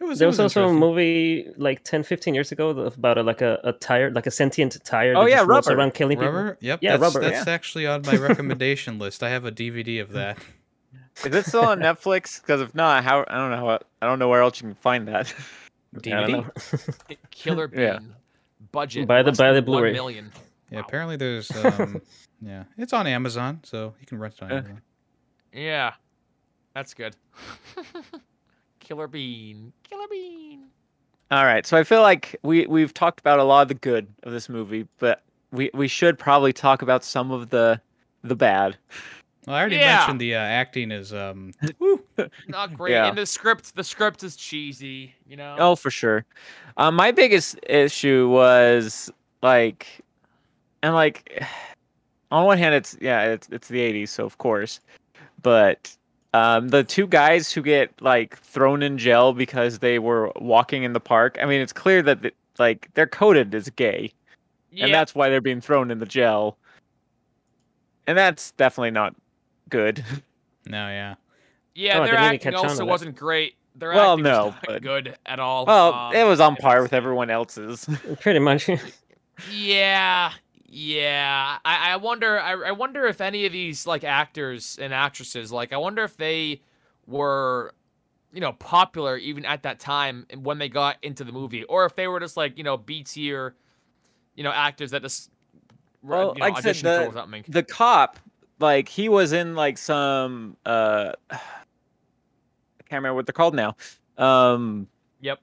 [0.00, 0.18] it was.
[0.18, 3.60] there it was also a movie like 10, 15 years ago about a, like a,
[3.62, 5.14] a tire, like a sentient tire.
[5.16, 5.78] Oh, that yeah, just Rubber.
[5.78, 6.32] around killing people.
[6.32, 6.58] Rubber?
[6.60, 6.80] Yep.
[6.82, 9.22] Yeah, that's, Rubber, That's actually on my recommendation list.
[9.22, 10.38] I have a DVD of that.
[11.24, 12.40] Is it still on Netflix?
[12.40, 14.74] Because if not, how I don't know how I don't know where else you can
[14.74, 15.32] find that.
[15.96, 16.48] DVD.
[17.30, 17.80] Killer Bean.
[17.80, 17.98] Yeah.
[18.72, 19.06] Budget.
[19.06, 19.92] By the- less buy than the Blu-ray.
[19.92, 20.32] million.
[20.70, 20.84] Yeah, Wow.
[20.86, 21.50] apparently there's.
[21.64, 22.00] Um,
[22.40, 24.50] yeah, it's on Amazon, so you can rent it on.
[24.52, 24.80] Amazon.
[25.52, 25.92] Yeah,
[26.74, 27.14] that's good.
[28.80, 29.72] Killer Bean.
[29.84, 30.64] Killer Bean.
[31.30, 34.06] All right, so I feel like we we've talked about a lot of the good
[34.24, 37.80] of this movie, but we we should probably talk about some of the
[38.24, 38.76] the bad.
[39.46, 39.96] Well, I already Yeah.
[39.96, 41.12] mentioned the uh, acting is.
[41.12, 41.52] Um.
[42.48, 42.92] Not great.
[42.92, 43.06] Yeah.
[43.06, 45.14] And the script, the script is cheesy.
[45.26, 45.56] You know.
[45.58, 46.24] Oh, for sure.
[46.76, 49.10] Um, my biggest issue was
[49.42, 49.86] like,
[50.82, 51.42] and like,
[52.30, 54.80] on one hand, it's yeah, it's it's the '80s, so of course,
[55.42, 55.94] but
[56.34, 60.92] um, the two guys who get like thrown in jail because they were walking in
[60.92, 61.36] the park.
[61.42, 64.12] I mean, it's clear that the, like they're coded as gay,
[64.70, 64.84] yeah.
[64.84, 66.56] and that's why they're being thrown in the jail.
[68.06, 69.14] And that's definitely not
[69.72, 70.04] good.
[70.66, 71.14] No, yeah.
[71.74, 71.98] yeah.
[71.98, 73.54] Oh, I their acting catch on to also wasn't great.
[73.74, 75.66] Their Well, acting was no, not but- good at all.
[75.66, 77.88] Well, Um, it was on par it's- with everyone else's.
[78.20, 78.68] Pretty much.
[79.50, 80.32] Yeah,
[80.66, 81.58] yeah.
[81.64, 82.38] I, I wonder.
[82.38, 86.16] I, I wonder if any of these like actors and actresses, like, I wonder if
[86.16, 86.60] they
[87.06, 87.74] were,
[88.32, 91.84] you know, popular even at that time and when they got into the movie, or
[91.86, 93.54] if they were just like you know B tier,
[94.36, 95.30] you know, actors that just
[96.02, 97.44] Well, you know, like I said, the- for something.
[97.48, 98.18] the cop
[98.62, 101.36] like he was in like some uh i
[102.88, 103.76] can't remember what they're called now
[104.18, 104.86] um
[105.20, 105.40] Yep.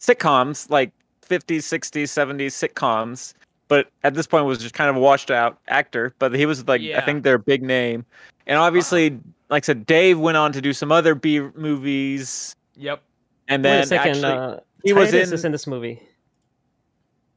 [0.00, 0.90] sitcoms like
[1.28, 3.34] 50s 60s 70s sitcoms
[3.68, 6.66] but at this point was just kind of a washed out actor but he was
[6.66, 8.04] like i think their big name
[8.46, 9.10] and obviously
[9.50, 13.02] like i said dave went on to do some other b movies Yep.
[13.48, 14.10] and Wait then a second.
[14.24, 16.00] actually uh, he was in- is in this movie.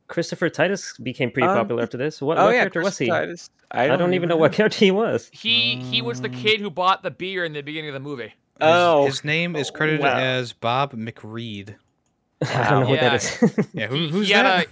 [0.10, 2.22] Christopher Titus became pretty Um, popular after this.
[2.22, 3.08] What, oh what yeah character was he?
[3.08, 3.50] Titus.
[3.72, 5.30] I don't, even know what character he was.
[5.32, 8.00] He he was the Um, kid who bought the beer in the beginning of the
[8.00, 8.34] movie.
[8.60, 9.06] Oh.
[9.06, 10.18] his name is credited wow.
[10.18, 11.76] as Bob McReed.
[12.42, 13.68] I don't know what that is.
[13.74, 14.66] Yeah, who, who's he that?
[14.66, 14.68] A,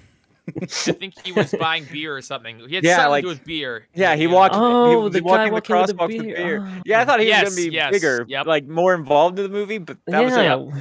[0.62, 2.60] I think he was buying beer or something.
[2.68, 3.88] He had Yeah, something like- to do with beer.
[3.94, 4.56] Yeah, he walked.
[4.58, 6.66] Oh, he was the walking guy walking with the crosswalks beer.
[6.68, 6.82] Oh.
[6.86, 8.46] Yeah, I thought he Yes, was gonna be yes, bigger, yep.
[8.46, 9.78] like more involved in the movie.
[9.78, 10.58] But that was yeah.
[10.58, 10.74] it.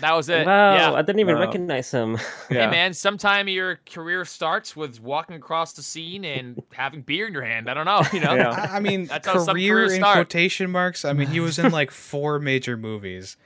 [0.00, 0.46] That was it.
[0.46, 0.92] Wow, Yeah.
[0.92, 1.42] I didn't even Wow.
[1.42, 2.16] recognize him.
[2.48, 2.70] Hey Yeah.
[2.70, 7.42] man, sometime your career starts with walking across the scene and having beer in your
[7.42, 7.68] hand.
[7.70, 8.34] I don't know, you know.
[8.34, 8.50] Yeah.
[8.72, 10.14] I I mean, That's how career in start.
[10.16, 11.04] quotation marks.
[11.04, 13.36] I mean, he was in like four major movies.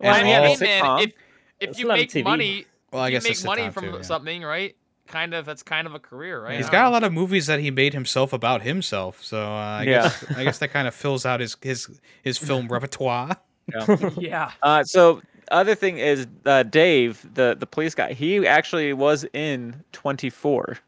[0.00, 1.12] Well, I mean, all- hey man, if
[1.60, 2.24] if you a lot of make TV.
[2.24, 4.02] money, well, I you guess make money from too, yeah.
[4.02, 4.74] something, right?
[5.06, 6.56] kind of that's kind of a career, right?
[6.56, 9.82] He's got a lot of movies that he made himself about himself, so uh, I
[9.82, 10.02] Yeah.
[10.02, 13.36] guess I guess that kind of fills out his his his film repertoire.
[13.66, 14.12] know.
[14.18, 14.52] yeah.
[14.62, 15.20] Uh, so
[15.50, 18.12] other thing is uh, Dave, the the police guy.
[18.12, 20.78] He actually was in 24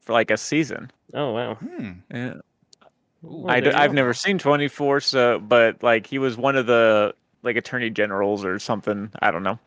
[0.00, 0.90] for like a season.
[1.14, 1.54] Oh wow.
[1.54, 1.90] Hmm.
[2.12, 2.34] Yeah.
[3.24, 6.56] Ooh, I there d- you I've never seen 24, so but like he was one
[6.56, 9.10] of the like attorney generals or something.
[9.20, 9.58] I don't know.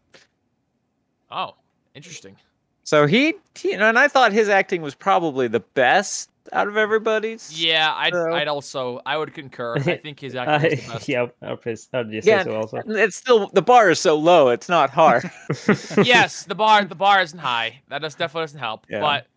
[1.32, 1.56] oh,
[1.94, 2.36] interesting.
[2.84, 6.68] So he, he you know, and I thought his acting was probably the best out
[6.68, 7.52] of everybody's.
[7.62, 9.76] Yeah, I'd, So- I'd also I would concur.
[9.78, 11.10] I think his acting was the I, best.
[11.10, 11.90] yeah, I'll praise.
[11.94, 12.78] I'll just Yeah, say so also.
[12.88, 14.50] It's still the bar is so low.
[14.50, 15.30] It's not hard.
[16.04, 17.82] yes, the bar the bar isn't high.
[17.90, 18.86] That does definitely doesn't help.
[18.90, 19.02] Yeah.
[19.02, 19.28] But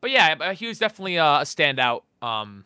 [0.00, 2.64] but yeah, but he was definitely uh, a standout um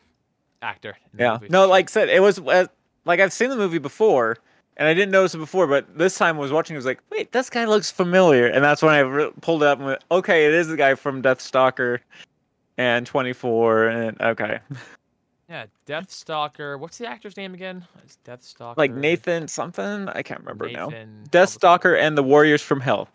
[0.62, 0.96] actor.
[1.12, 1.32] in the yeah.
[1.34, 2.66] movie, No, like I said, it was uh,
[3.05, 4.36] like I've seen the movie before,
[4.76, 6.74] and I didn't notice it before, but this time I was watching.
[6.76, 9.66] I was like, wait, this guy looks familiar, and that's when I re- pulled it
[9.68, 12.01] up and went, okay, it is the guy from Deathstalker
[12.79, 14.61] and 24, and okay,
[15.51, 16.79] yeah, Deathstalker.
[16.79, 17.85] What's the actor's name again?
[18.05, 18.79] It's Deathstalker.
[18.79, 20.09] like Nathan something.
[20.09, 20.87] I can't remember now.
[20.89, 21.24] Nathan.
[21.31, 23.09] Deathstalker and the Warriors from Hell.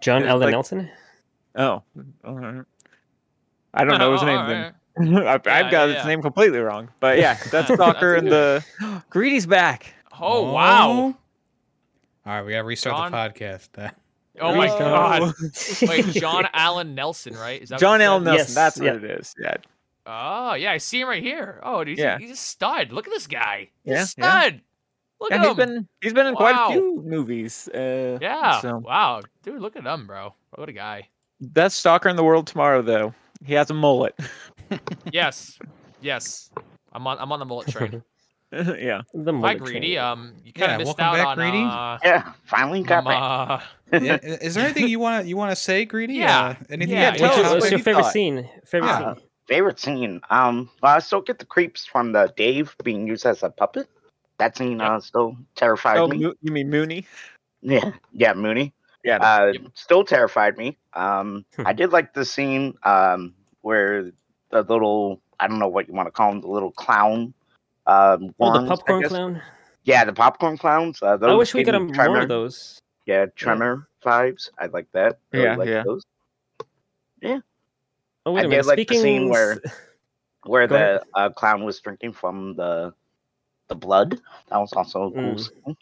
[0.00, 0.90] John It's Allen like- Nelson.
[1.56, 1.82] Oh,
[2.24, 2.64] alright.
[3.74, 4.38] I don't know his Oh, name.
[4.38, 4.74] alright.
[4.96, 5.16] Then.
[5.26, 6.06] I've, Yeah, I've got yeah, his yeah.
[6.06, 8.64] name completely wrong, but yeah, Deathstalker and the
[9.10, 9.94] Greedy's back.
[10.18, 10.90] Oh wow!
[10.90, 11.02] Oh.
[11.04, 11.16] All
[12.26, 13.92] right, we gotta restart John- the podcast.
[14.40, 14.78] Oh my No.
[14.78, 15.32] god!
[15.88, 17.62] Wait, John Allen Nelson, right?
[17.62, 18.38] Is that John Allen Nelson.
[18.46, 18.92] Yes, that's yeah.
[18.94, 19.34] what it is.
[19.40, 19.56] Yeah.
[20.06, 21.60] Oh yeah, I see him right here.
[21.62, 22.18] Oh, he's, Yeah.
[22.18, 22.92] he's a stud.
[22.92, 23.70] Look at this guy.
[23.84, 24.60] He's Yeah, a stud.
[25.20, 25.56] Look Yeah, at he's him.
[25.56, 27.68] been he's been in quite a few movies.
[27.68, 28.60] Uh, yeah.
[28.60, 30.34] So Wow, dude, look at him, bro.
[30.54, 31.08] What a guy.
[31.40, 33.14] Best stalker in the World Tomorrow, though.
[33.44, 34.18] He has a mullet.
[35.12, 35.58] Yes,
[36.00, 36.50] yes.
[36.92, 37.18] I'm on.
[37.18, 38.02] I'm on the mullet train.
[38.52, 39.02] yeah.
[39.12, 39.98] the Hi, mullet greedy.
[39.98, 41.36] Um, you kind Yeah, of missed welcome out back, on.
[41.36, 41.64] Greedy.
[41.64, 43.62] Uh, yeah, finally got back.
[43.92, 46.14] uh, yeah, is there anything you want to you want to say, Greedy?
[46.14, 46.38] Yeah.
[46.48, 46.94] Uh, anything?
[46.96, 48.12] Yeah, that tell What's you your, us want what's your you favorite thought.
[48.12, 48.48] scene?
[48.64, 49.14] Favorite Ah.
[49.14, 49.22] scene?
[49.48, 50.20] Favorite scene.
[50.30, 53.88] Um, well, I still get the creeps from the Dave being used as a puppet.
[54.38, 56.18] That scene uh, still terrified Oh, me.
[56.18, 57.06] Mo- you mean Mooney?
[57.62, 58.72] Yeah, yeah, Mooney.
[59.04, 59.18] Yeah.
[59.18, 59.62] Uh, Yep.
[59.74, 60.76] still terrified me.
[60.94, 61.66] Um, Hmm.
[61.66, 64.10] I did like the scene um where
[64.50, 67.32] the little I don't know what you want to call him, the little clown.
[67.86, 69.42] Um, Oh, the popcorn clown.
[69.84, 71.00] Yeah, the popcorn clowns.
[71.02, 72.80] Uh, those I wish we gave got me more of those.
[73.06, 74.50] Yeah, Tremor vibes.
[74.58, 75.20] I like that.
[75.32, 75.82] Really Yeah, like yeah.
[75.84, 76.02] Those.
[77.24, 78.66] Oh wait I a did minute.
[78.66, 79.60] like the Speaking scene where-
[80.46, 82.94] Where Go the uh, clown was drinking from the
[83.66, 84.20] the blood.
[84.48, 85.40] That was also a cool Mm.
[85.40, 85.76] scene.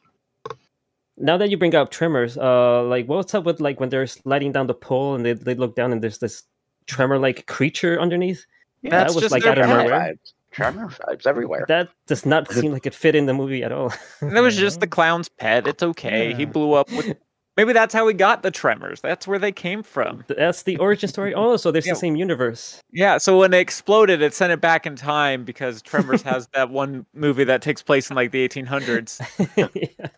[1.18, 4.52] now that you bring up tremors, uh, like what's up with like when they're sliding
[4.52, 6.44] down the pole and they they look down and there's this
[6.86, 8.46] tremor like creature underneath?
[8.80, 10.14] Yeah, that was just like their out of Tremor nowhere.
[10.54, 10.72] Vibes.
[10.74, 11.64] Tremor vibes everywhere.
[11.68, 13.92] That does not seem like it fit in the movie at all.
[14.20, 15.66] That was just the clown's pet.
[15.66, 16.32] It's okay.
[16.34, 17.16] He blew up with.
[17.56, 19.00] Maybe that's how he got the tremors.
[19.00, 20.24] That's where they came from.
[20.26, 21.32] That's the origin story.
[21.36, 21.92] Oh, so there's Yeah.
[21.92, 22.80] the same universe.
[22.90, 23.16] Yeah.
[23.18, 27.06] So when it exploded, it sent it back in time because Tremors has that one
[27.14, 29.20] movie that takes place in like the 1800s.
[29.56, 30.08] Yeah.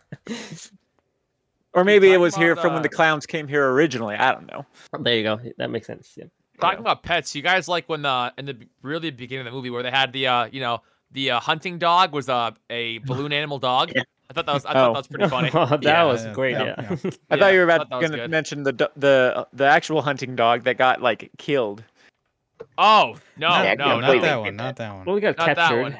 [1.73, 4.15] Or maybe it was here about, from when the uh, clowns came here originally.
[4.15, 4.65] I don't know.
[4.99, 5.39] There you go.
[5.59, 6.13] That makes sense.
[6.17, 6.23] Yeah.
[6.59, 9.69] Talking about pets, you guys like when the in the really beginning of the movie
[9.69, 10.81] where they had the uh you know
[11.11, 13.91] the uh, hunting dog was uh, a balloon animal dog.
[13.95, 14.03] Yeah.
[14.29, 14.93] I thought that was I thought Oh.
[14.93, 15.49] that was pretty funny.
[15.53, 16.51] Oh, that Yeah, was yeah, great.
[16.51, 16.75] yeah, Yeah.
[17.03, 17.11] yeah.
[17.31, 19.65] I Yeah, thought you were about thought that was going to mention the the the
[19.65, 21.83] actual hunting dog that got like killed.
[22.77, 24.55] Oh no, Yeah, no, no, no, not that one.
[24.55, 25.05] Not that one.
[25.05, 25.81] well, we got Not that captured.
[25.81, 25.97] one.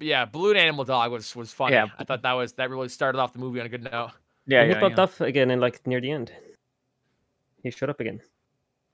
[0.00, 1.74] Yeah, balloon animal dog was was funny.
[1.74, 1.86] Yeah.
[1.98, 4.10] I thought that was that really started off the movie on a good note.
[4.46, 5.04] Yeah, and he yeah, popped yeah.
[5.04, 6.32] up again in like near the end.
[7.62, 8.20] He showed up again.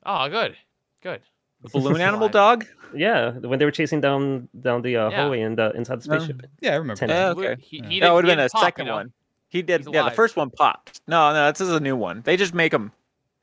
[0.04, 0.56] Oh, good,
[1.03, 1.20] good.
[1.62, 2.64] The balloon animal dog.
[2.94, 5.16] Yeah, when they were chasing down down the uh, Yeah.
[5.22, 6.18] hallway and uh, inside the No.
[6.18, 6.42] spaceship.
[6.61, 6.98] Yeah, I remember.
[6.98, 7.36] Ten- that.
[7.36, 7.62] Yeah, okay.
[7.62, 7.88] He, Yeah.
[7.88, 8.94] he That did- would he have been did a pop, you second know?
[8.94, 9.12] one.
[9.48, 9.80] He did.
[9.84, 11.00] He's Yeah, the first one popped.
[11.07, 12.22] No, no, this is a new one.
[12.24, 12.90] They just make them.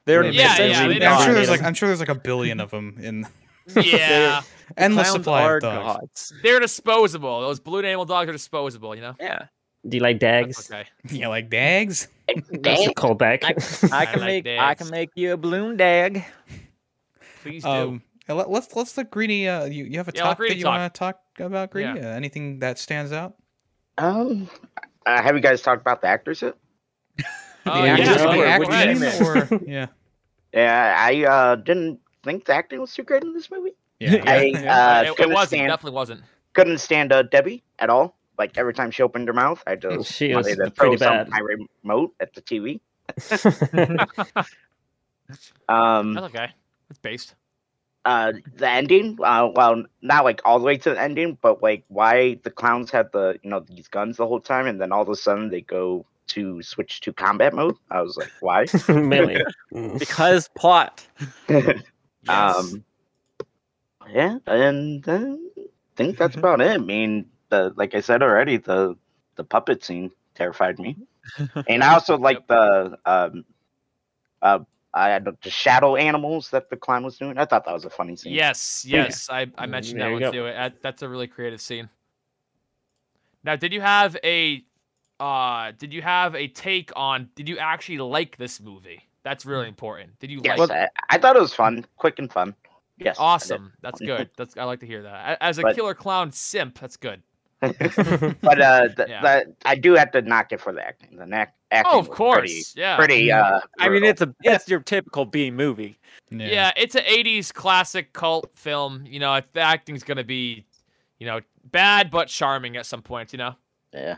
[0.06, 1.66] They're Yeah, yeah, essentially they Yeah, I'm sure there's made like 'em.
[1.68, 3.26] I'm sure there's like a billion of them in
[3.76, 4.42] Yeah,
[4.78, 6.00] endless Clowns supply are of dogs.
[6.00, 6.34] gods.
[6.44, 7.42] they're disposable.
[7.42, 8.96] Those balloon animal dogs are disposable.
[8.96, 9.16] You know.
[9.20, 9.46] Yeah,
[9.88, 10.72] Do you like That's dags?
[10.72, 10.86] okay.
[11.20, 12.08] Yeah, like dags.
[12.28, 12.90] That's a Dang.
[12.96, 13.44] callback.
[13.44, 14.82] I I can like make I dags.
[14.82, 16.26] can make you a balloon dag.
[17.42, 17.70] Please do.
[17.70, 19.48] Um, uh, let, let's let's let Greeny.
[19.48, 22.00] Uh, you, you have a Yeah, let talk that you want to talk about, Greeny?
[22.00, 22.10] Yeah.
[22.12, 23.36] Uh, anything that stands out?
[23.98, 24.50] Um,
[25.06, 26.56] uh, have you guys talked about the actors yet?
[27.66, 29.50] Oh, the yeah, actors Just or the go what acting, do you ahead.
[29.52, 29.62] mean?
[29.62, 29.86] or yeah,
[30.54, 33.76] Yeah, I uh didn't think the acting was too great in this movie.
[34.00, 34.24] yeah.
[34.26, 35.00] I yeah.
[35.00, 35.48] uh, it, it wasn't.
[35.60, 36.22] stand Definitely wasn't.
[36.54, 38.16] couldn't stand uh, Debbie at all.
[38.38, 40.98] Like every time she opened her mouth, I just She wanted was to throw pretty
[41.04, 41.40] some my
[41.84, 42.80] remote at the TV.
[45.68, 46.48] Um, That's okay.
[46.90, 47.36] It's based.
[48.06, 51.84] uh, the ending, uh, well, not like all the way to the ending, but like
[51.90, 55.02] why the clowns had the you know these guns the whole time, and then all
[55.02, 57.76] of a sudden they go to switch to combat mode.
[57.92, 58.66] I was like, why?
[58.88, 59.44] Melee.
[59.74, 60.00] Mm.
[60.00, 61.06] Because plot.
[62.24, 62.58] Yes.
[62.58, 62.84] Um,
[64.12, 65.66] yeah, and uh, I
[65.96, 66.70] think that's about it.
[66.70, 68.98] I mean, the like I said already, the
[69.36, 70.98] the puppet scene terrified me,
[71.68, 73.46] and I also like the um,
[74.42, 74.60] uh,
[74.94, 77.38] I had the shadow animals that the clown was doing.
[77.38, 78.34] I thought that was a funny scene.
[78.34, 80.32] Yes, yes, I, I Mm, mentioned there that you one go.
[80.32, 80.44] too.
[80.54, 81.90] That, that's a really creative scene.
[83.44, 84.64] Now, did you have a,
[85.20, 87.30] uh, did you have a take on?
[87.36, 89.02] Did you actually like this movie?
[89.24, 90.18] That's really important.
[90.20, 90.72] Did you Yes, like?
[90.72, 92.56] I, I thought it was fun, quick and fun.
[92.98, 93.72] Yes, Awesome.
[93.82, 94.30] That's good.
[94.38, 95.38] That's I like to hear that.
[95.40, 97.22] As a But- killer clown simp, that's good.
[97.62, 99.22] but uh, th- Yeah.
[99.22, 101.18] that I do have to knock it for the acting.
[101.18, 101.92] The neck acting.
[101.94, 102.40] Oh, of course.
[102.40, 102.96] Pretty, yeah.
[102.98, 103.32] pretty.
[103.32, 105.98] Uh, I mean, it's a it's your typical B movie.
[106.32, 106.72] Yeah.
[106.78, 109.04] it's an '80s classic cult film.
[109.08, 110.66] You know, the acting's gonna be,
[111.20, 111.40] you know,
[111.72, 113.34] bad but charming at some point.
[113.34, 113.56] You know.
[113.94, 114.18] Yeah.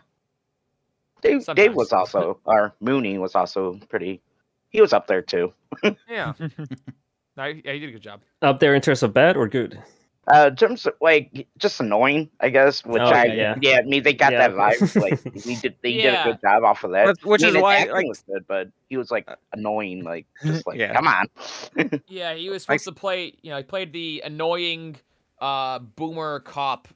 [1.21, 4.21] Dave, Dave was also, or Mooney was also pretty.
[4.69, 5.53] He was up there too.
[6.09, 6.33] Yeah.
[7.37, 8.21] no, he- yeah, he did a good job.
[8.41, 9.81] Up there in terms of bad or good?
[10.27, 12.85] Uh, in terms of like just annoying, I guess.
[12.85, 13.77] Which Oh, I, yeah, yeah, yeah.
[13.79, 14.47] I mean, they got Yeah.
[14.49, 15.01] that vibe.
[15.01, 16.11] Like we did, they Yeah.
[16.11, 17.07] did a good job off of that.
[17.07, 20.03] Which- which I mean, is why, acting like- was good, but he was like annoying.
[20.03, 21.25] Like just like, come on.
[22.07, 23.33] Yeah, he was Like- supposed to play.
[23.41, 24.97] You know, he played the annoying
[25.39, 26.87] uh, boomer cop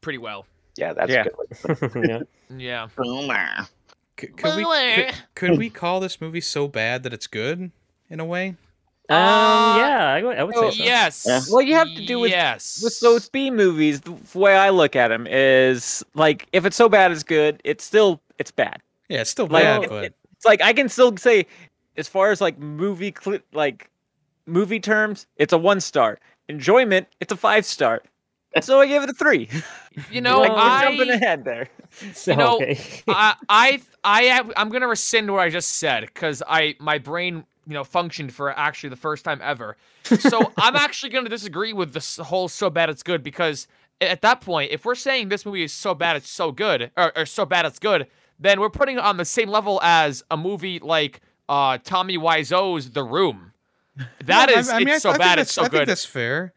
[0.00, 0.46] pretty well.
[0.78, 1.24] Yeah, that's Yeah.
[1.24, 1.88] good.
[2.08, 2.20] yeah.
[2.56, 2.88] Yeah.
[2.96, 3.66] Boomer.
[4.18, 4.94] C- could, we, Boomer.
[4.94, 7.70] could, could we call this movie so bad that it's good
[8.08, 8.56] in a way?
[9.10, 10.84] Um, Uh, yeah, I would, I would say so.
[10.84, 11.24] Yes.
[11.28, 11.40] Yeah.
[11.50, 12.80] Well, you have to do with- yes.
[12.82, 16.88] With those B movies, the way I look at them is like if it's so
[16.88, 18.80] bad it's good, it's still it's bad.
[19.08, 21.46] Yeah, it's still Like, bad, it- but it- it's like I can still say,
[21.96, 23.90] as far as like movie cli like
[24.46, 26.18] movie terms, it's a one star.
[26.48, 28.02] Enjoyment, it's a five star.
[28.62, 29.48] So I give it a three.
[30.10, 31.68] You know, like, we're I, jumping ahead there.
[32.12, 32.78] So, You know, okay.
[33.06, 37.44] I, I, I, have- I'm gonna rescind what I just said because I, my brain,
[37.66, 39.76] you know, functioned for actually the first time ever.
[40.20, 43.66] So I'm actually gonna disagree with this whole "so bad it's good" because
[44.00, 47.16] at that point, if we're saying this movie is so bad it's so good, or,
[47.16, 48.06] or so bad it's good,
[48.38, 52.90] then we're putting it on the same level as a movie like uh, Tommy Wiseau's
[52.90, 53.52] The Room.
[54.24, 55.72] That Yeah, is, I, I mean, I- it's so I bad, it's so I think
[55.82, 55.88] good.
[55.88, 56.52] that's fair.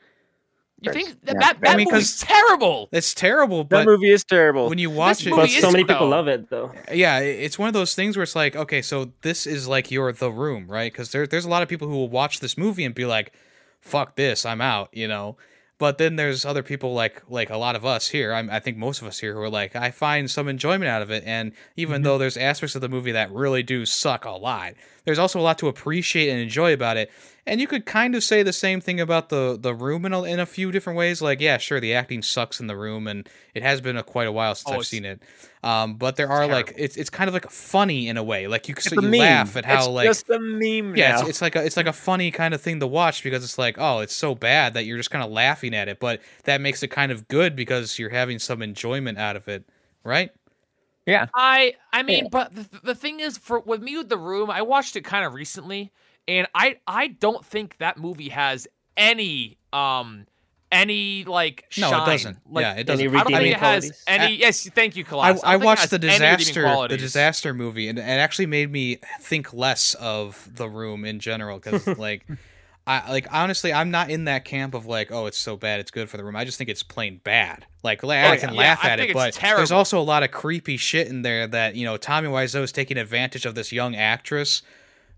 [0.82, 1.40] You think that Yeah.
[1.40, 2.88] that, I that mean, movie's 'cause- terrible?
[2.92, 4.70] It's terrible, That movie is terrible.
[4.70, 5.94] when you watch it, but so many though.
[5.96, 6.72] people love it though.
[6.94, 10.12] yeah, it's one of those things where it's like, okay, so this is like your
[10.14, 10.92] The Room, right?
[10.92, 13.34] Because there, there's a lot of people who will watch this movie and be like,
[13.82, 15.38] "Fuck this, I'm out," you know.
[15.80, 18.34] But then there's other people like like a lot of us here.
[18.34, 21.02] I'm, I think most of us here who are like, I find some enjoyment out
[21.02, 22.04] of it, and even mm-hmm.
[22.04, 24.74] though there's aspects of the movie that really do suck a lot,
[25.08, 27.10] there's also a lot to appreciate and enjoy about it.
[27.46, 30.22] And you could kind of say the same thing about the the room in a,
[30.24, 31.22] in a few different ways.
[31.22, 34.28] Like, yeah, sure, the acting sucks in the room, and it has been a, quite
[34.28, 35.24] a while since Oh, I've seen it.
[35.64, 38.48] Um, but there are like it's it's kind of like funny in a way.
[38.48, 39.20] Like you so you meme.
[39.20, 41.88] laugh at how it's like just a meme yeah, it's, it's like a it's like
[41.88, 44.84] a funny kind of thing to watch because it's like oh it's so bad that
[44.84, 47.98] you're just kind of laughing at it, but that makes it kind of good because
[47.98, 49.64] you're having some enjoyment out of it,
[50.04, 50.32] right?
[51.34, 54.62] I I mean, but the, the thing is, for with me with the room, I
[54.62, 55.92] watched it kind of recently,
[56.28, 60.28] and I I don't think that movie has any um
[60.72, 61.92] any like shine.
[61.92, 62.38] No, it doesn't.
[62.52, 63.08] Like, yeah, it doesn't.
[63.08, 64.04] I don't think it has qualities?
[64.08, 64.36] any.
[64.36, 65.44] yes, thank you, I, Colossus.
[65.44, 69.00] I don't think it watched the disaster the disaster movie and it actually made me
[69.22, 72.26] think less of the room in general because like
[72.88, 75.92] I like honestly I'm not in that camp of like oh it's so bad it's
[75.92, 78.40] good for the room I just think it's plain bad like la- oh, I Oh,
[78.40, 78.60] can yeah.
[78.60, 79.58] laugh I at it but terrible.
[79.60, 82.72] there's also a lot of creepy shit in there that you know Tommy Wiseau is
[82.72, 84.62] taking advantage of this young actress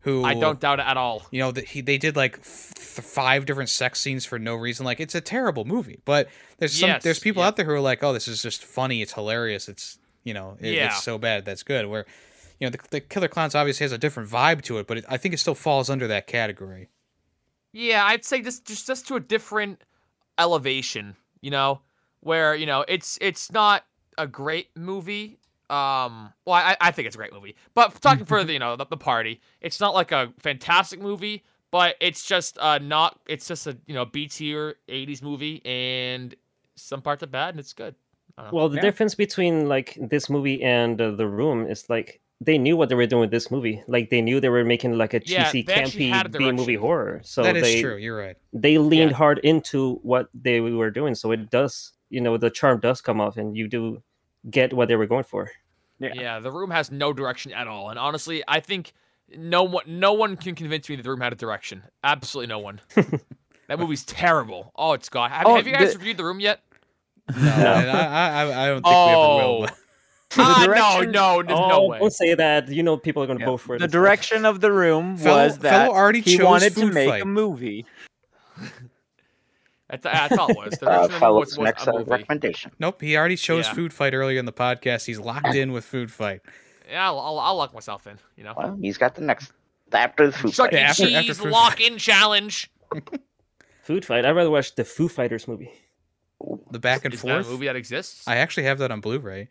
[0.01, 1.23] who I don't doubt it at all.
[1.29, 2.45] you know that he they did like f-
[2.77, 6.89] five different sex scenes for no reason like it's a terrible movie but there's some
[6.89, 7.47] Yes, there's people yeah.
[7.47, 10.57] out there who are like oh this is just funny it's hilarious it's you know
[10.59, 10.87] it, Yeah.
[10.87, 12.05] it's so bad that's good where
[12.59, 15.05] you know the, the killer clowns obviously has a different vibe to it but it,
[15.09, 16.87] i think it still falls under that category
[17.71, 19.81] Yeah, I'd say just just just to a different
[20.37, 21.81] elevation, you know,
[22.21, 23.85] where you know it's it's not
[24.17, 25.39] a great movie.
[25.69, 28.75] Um, well, I I think it's a great movie, but talking for the you know
[28.75, 33.47] the, the party, it's not like a fantastic movie, but it's just uh not it's
[33.47, 36.33] just a you know B tier '80s movie, and
[36.75, 37.93] some parts are bad and it's good.
[38.37, 38.57] I don't know.
[38.57, 38.81] Well, the Yeah.
[38.81, 42.95] difference between like this movie and uh, The Room is like they knew what they
[42.95, 43.83] were doing with this movie.
[43.87, 46.51] Like they knew they were making like a cheesy, they actually had a campy B
[46.53, 47.19] movie horror.
[47.23, 49.17] So that is they true you're right they leaned Yeah.
[49.17, 51.15] hard into what they were doing.
[51.15, 54.01] So it does, you know, the charm does come off, and you do
[54.49, 55.51] get what they were going for.
[55.99, 56.13] Yeah.
[56.15, 58.93] Yeah, the room has no direction at all, and honestly, I think
[59.37, 61.83] no one no one can convince me that the room had a direction.
[62.03, 62.79] Absolutely no one.
[63.67, 64.71] that movie's terrible.
[64.77, 65.29] Oh, it's god.
[65.31, 66.61] Have, Oh, have you guys the- reviewed the room yet?
[67.35, 69.67] no, I, I, I don't think we ever will oh.
[70.35, 71.99] But- Ah, no, no, there's oh, no way.
[71.99, 72.67] don't say that.
[72.69, 73.49] You know, people are going to Yeah.
[73.51, 73.79] vote for it.
[73.79, 73.99] the and stuff.
[74.01, 77.21] direction of the room Fellow- was that fellow already he wanted to make Fight.
[77.23, 77.85] a movie.
[79.89, 80.73] that's, that's all it was.
[80.79, 82.11] The Uh, original was, was next a uh, movie.
[82.11, 82.71] recommendation.
[82.79, 83.73] Nope, he already chose Yeah.
[83.73, 85.05] Food Fight earlier in the podcast.
[85.05, 86.41] He's locked in with Food Fight.
[86.89, 88.17] Yeah, I'll, I'll, I'll lock myself in.
[88.35, 89.51] You know, Well, he's got the next
[89.91, 90.79] after the food Chuck fight.
[90.79, 92.69] After- after Cheese Food lock-in challenge.
[93.83, 94.23] Food fight.
[94.25, 95.71] I'd rather watch the Foo Fighters movie.
[96.69, 97.49] The back and Is that a forth.
[97.49, 98.27] movie that exists?
[98.27, 99.49] I actually have that on Blu-ray.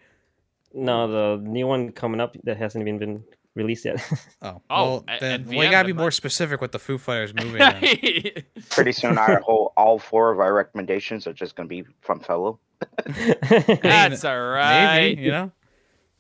[0.75, 4.01] No, the new one coming up that hasn't even been released yet.
[4.43, 6.99] Oh, Oh, well, a- then and well, you gotta be more specific with the Foo
[6.99, 8.45] Fighters movie.
[8.71, 12.21] Pretty soon, our whole all four of our recommendations are just going to be from
[12.21, 12.61] fellow.
[13.07, 14.97] That's all right.
[15.11, 15.53] Maybe you know.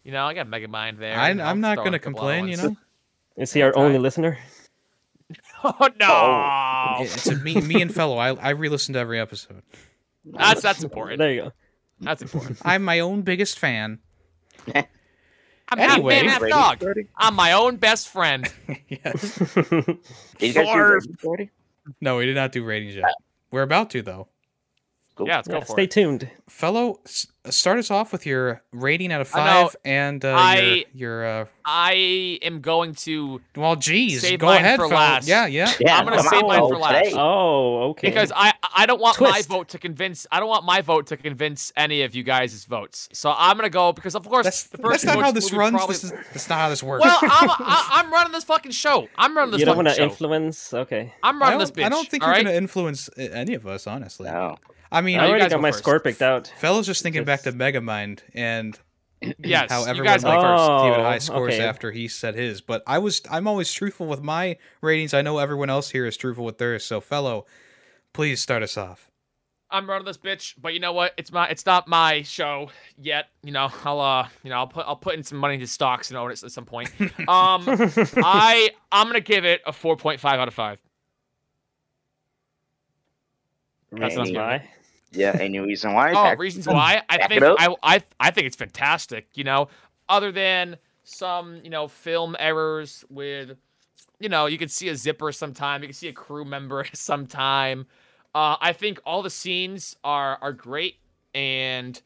[0.04, 1.16] You know, I got Megamind there.
[1.18, 2.48] I, you know, I'm not gonna complain.
[2.48, 2.76] You know,
[3.36, 4.00] Is he our That's only right.
[4.02, 4.38] listener?
[5.62, 5.74] ones.
[5.80, 8.16] Oh no, oh, it's a, me, me and fellow.
[8.16, 9.62] I I re-listened to every episode.
[10.24, 11.18] that's that's important.
[11.18, 11.52] There you go.
[12.00, 12.58] That's important.
[12.64, 13.98] I'm my own biggest fan.
[15.70, 16.14] I'm Anyway.
[16.14, 16.82] half man, half Ratings dog.
[16.82, 17.06] already?
[17.16, 18.50] I'm my own best friend.
[18.88, 19.38] yes.
[19.38, 20.94] Did you guys do Barf.
[20.94, 21.50] ratings already?
[22.00, 23.04] No, we did not do ratings yet.
[23.50, 24.28] We're about to though.
[25.18, 25.26] Cool.
[25.26, 25.90] Yeah, let's Yeah, go for stay it.
[25.90, 26.30] tuned.
[26.48, 27.00] Fellow,
[27.50, 29.66] start us off with your rating out of I know.
[29.66, 31.26] five and uh, I- your your.
[31.26, 35.00] Uh, I am going to well, geez, Save go mine ahead, for fellow.
[35.00, 35.28] last.
[35.28, 35.70] Yeah, yeah.
[35.80, 37.04] Yeah, I'm gonna come save on, mine for oh, last.
[37.04, 37.16] today.
[37.18, 38.08] Oh, okay.
[38.08, 41.16] because I I don't want my vote to convince I don't want my vote to
[41.16, 43.08] convince any of you guys' votes.
[43.12, 45.44] So I'm gonna go because of course That's, the that's person not who how votes
[45.44, 45.74] this movie runs.
[45.74, 45.92] Probably...
[45.94, 47.04] This is that's not how this works.
[47.04, 49.08] Well, I'm I, I'm running this fucking show.
[49.18, 50.72] I'm running this you don't want to influence.
[50.72, 51.12] Okay.
[51.22, 51.84] I'm running this bitch.
[51.84, 52.44] I don't think you're right?
[52.44, 54.30] gonna influence uh, any of us, honestly.
[54.30, 54.56] No.
[54.90, 55.78] I mean, I you already guys got go my first.
[55.84, 56.52] score picked out.
[56.58, 58.78] fellas just thinking back to It's- Megamind and
[59.38, 60.84] Yes, how you everyone guys go like first.
[60.84, 61.64] gave it Oh, high scores okay.
[61.64, 62.60] after he said his.
[62.60, 65.12] But I was I'm always truthful with my ratings.
[65.12, 66.84] I know everyone else here is truthful with theirs.
[66.84, 67.44] So, fellow,
[68.12, 69.10] please start us off.
[69.70, 71.12] I'm running this bitch, but you know what?
[71.18, 73.26] It's my it's not my show yet.
[73.42, 76.10] You know, I'll uh you know I'll put I'll put in some money into stocks
[76.10, 76.88] and own it at some point.
[77.28, 80.78] Um, I I'm gonna give it a 4.5 out of five.
[83.90, 84.68] That's not why.
[85.12, 86.10] Yeah, any reason why?
[86.10, 87.02] Oh, Back- reasons why?
[87.08, 87.42] I think.
[87.42, 89.28] I, I I think it's fantastic.
[89.34, 89.68] You know,
[90.08, 93.56] other than some you know film errors with,
[94.20, 97.86] you know, you can see a zipper sometime, you can see a crew member sometime.
[98.34, 100.96] Uh, I think all the scenes are are great,
[101.34, 102.00] and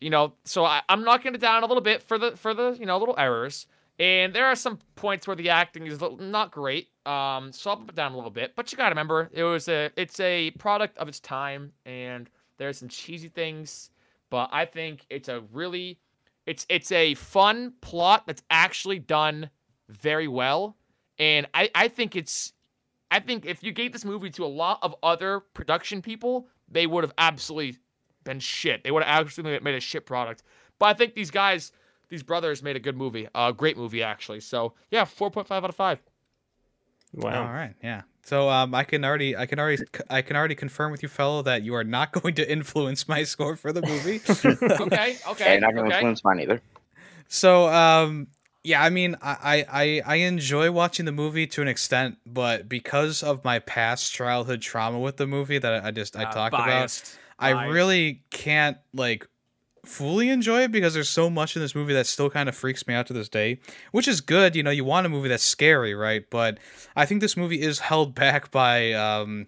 [0.00, 2.76] you know, so I, I'm knocking it down a little bit for the for the
[2.78, 3.66] you know little errors.
[4.00, 6.88] And there are some points where the acting is not great.
[7.04, 8.56] Um, so I'll put it down a little bit.
[8.56, 12.30] But you gotta remember, it was a it's a product of its time, and
[12.60, 13.90] there's some cheesy things,
[14.28, 15.98] but I think it's a really
[16.46, 19.48] it's it's a fun plot that's actually done
[19.88, 20.76] very well.
[21.18, 22.52] And I, I think it's
[23.10, 26.86] I think if you gave this movie to a lot of other production people, they
[26.86, 27.78] would have absolutely
[28.24, 28.84] been shit.
[28.84, 30.42] They would have absolutely made a shit product.
[30.78, 31.72] But I think these guys,
[32.10, 33.26] these brothers made a good movie.
[33.34, 34.40] A great movie actually.
[34.40, 36.02] So yeah, four point five out of five.
[37.12, 37.46] Wow.
[37.46, 38.02] All right, yeah.
[38.22, 41.42] So um, I can already, I can already, I can already confirm with you, fellow,
[41.42, 44.20] that you are not going to influence my score for the movie.
[44.80, 45.96] Okay, okay, and not gonna okay.
[45.96, 46.60] influence mine either.
[47.28, 48.28] So, um,
[48.62, 53.22] yeah, I mean, I, I, I enjoy watching the movie to an extent, but because
[53.22, 56.66] of my past childhood trauma with the movie that I just I Uh, talked about,
[56.66, 59.26] biased, I really can't like
[59.84, 62.86] fully enjoy it because there's so much in this movie that still kind of freaks
[62.86, 63.60] me out to this day,
[63.92, 64.54] which is good.
[64.56, 66.28] You know, you want a movie that's scary, right?
[66.30, 66.58] But
[66.96, 69.46] I think this movie is held back by um,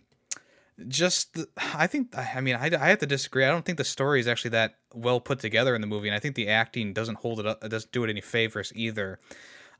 [0.89, 1.39] just
[1.75, 3.45] I think I mean I, I have to disagree.
[3.45, 6.15] I don't think the story is actually that well put together in the movie, and
[6.15, 7.63] I think the acting doesn't hold it up.
[7.65, 9.19] It doesn't do it any favors either.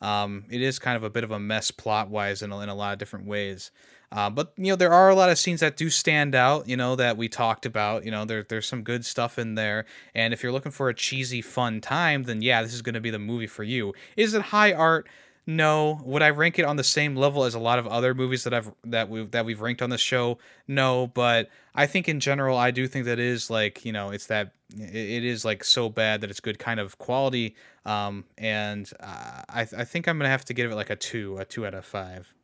[0.01, 2.75] Um, it is kind of a bit of a mess plot wise in in a
[2.75, 3.71] lot of different ways.
[4.13, 6.69] Uh, but you know there are a lot of scenes that do stand out.
[6.69, 8.05] You know that we talked about.
[8.05, 9.87] You know there there's some good stuff in there.
[10.15, 13.01] And if you're looking for a cheesy fun time, then yeah, this is going to
[13.01, 13.95] be the movie for you.
[14.17, 15.09] Is it high art?
[15.47, 16.01] No.
[16.05, 18.55] Would I rank it on the same level as a lot of other movies that
[18.55, 20.39] I've that we've that we've ranked on the show?
[20.69, 24.27] No, but I think in general I do think that is like, you know, it's
[24.27, 27.57] that it, is like so bad that it's good kind of quality.
[27.87, 31.39] Um and uh, I I think I'm to have to give it like a 2,
[31.39, 32.35] a 2 out of 5.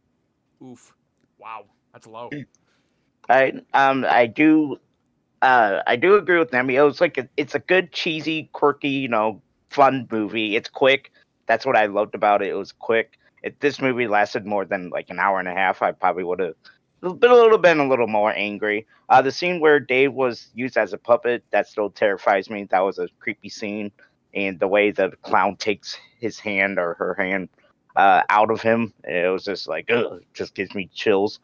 [0.65, 0.95] Oof.
[1.39, 1.67] Wow.
[1.93, 2.35] That's low.
[3.29, 4.79] I um I do
[5.43, 6.71] uh I do agree with them.
[6.71, 10.57] It was like a, it's a good cheesy, quirky, you know, fun movie.
[10.57, 11.13] It's quick.
[11.47, 12.49] That's what I loved about it.
[12.49, 13.19] It was quick.
[13.43, 16.41] If this movie lasted more than like an hour and a half, I probably would
[16.41, 16.55] have
[17.03, 18.87] been a little been a little more angry.
[19.09, 22.65] Uh the scene where Dave was used as a puppet, that still terrifies me.
[22.71, 23.93] That was a creepy scene.
[24.35, 27.49] And the way the clown takes his hand or her hand
[27.99, 31.41] uh, out of him, it was just like, ugh, just gives me chills.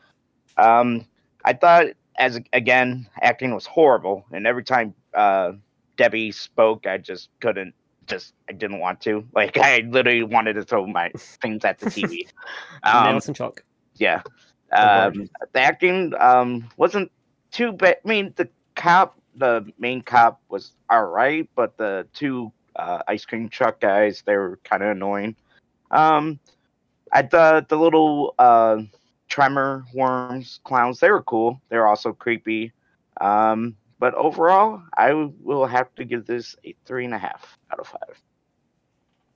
[0.57, 1.05] Um,
[1.45, 1.87] I thought,
[2.17, 5.53] as again, acting was horrible, and every time uh,
[5.97, 7.75] Debbie spoke, I just couldn't.
[8.07, 9.27] Just I didn't want to.
[9.35, 12.29] Like I literally wanted to throw my things at the TV.
[12.85, 13.65] um, Nails and chalk.
[13.97, 14.23] yeah.
[14.71, 17.11] Um, the acting um, wasn't
[17.51, 17.97] too bad.
[18.05, 23.25] I mean, the cop, the main cop, was all right, but the two uh, ice
[23.25, 25.35] cream truck guys, they were kind of annoying.
[25.91, 26.39] Um,
[27.12, 28.78] at the the little uh,
[29.28, 31.61] tremor worms clowns, they were cool.
[31.68, 32.72] They were also creepy.
[33.20, 37.78] Um, but overall, I will have to give this a three and a half out
[37.78, 38.20] of five.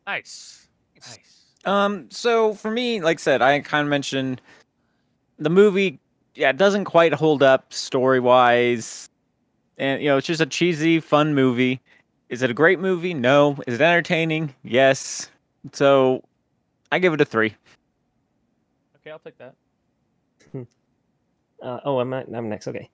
[0.07, 0.69] Nice.
[0.97, 1.39] Nice.
[1.65, 4.41] Um, so for me, like I said, I kind of mentioned
[5.39, 6.01] the movie.
[6.35, 9.09] Yeah, it doesn't quite hold up story wise,
[9.77, 11.81] and you know, it's just a cheesy, fun movie.
[12.29, 13.15] Is it a great movie?
[13.15, 13.57] No.
[13.67, 14.55] Is it entertaining?
[14.63, 15.31] Yes.
[15.73, 16.23] So,
[16.91, 17.55] I give it a three.
[18.97, 19.55] Okay, I'll take that.
[21.61, 22.69] Uh, oh, I'm I'm next.
[22.69, 22.89] Okay.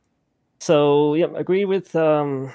[0.59, 2.51] So yeah, agree with um,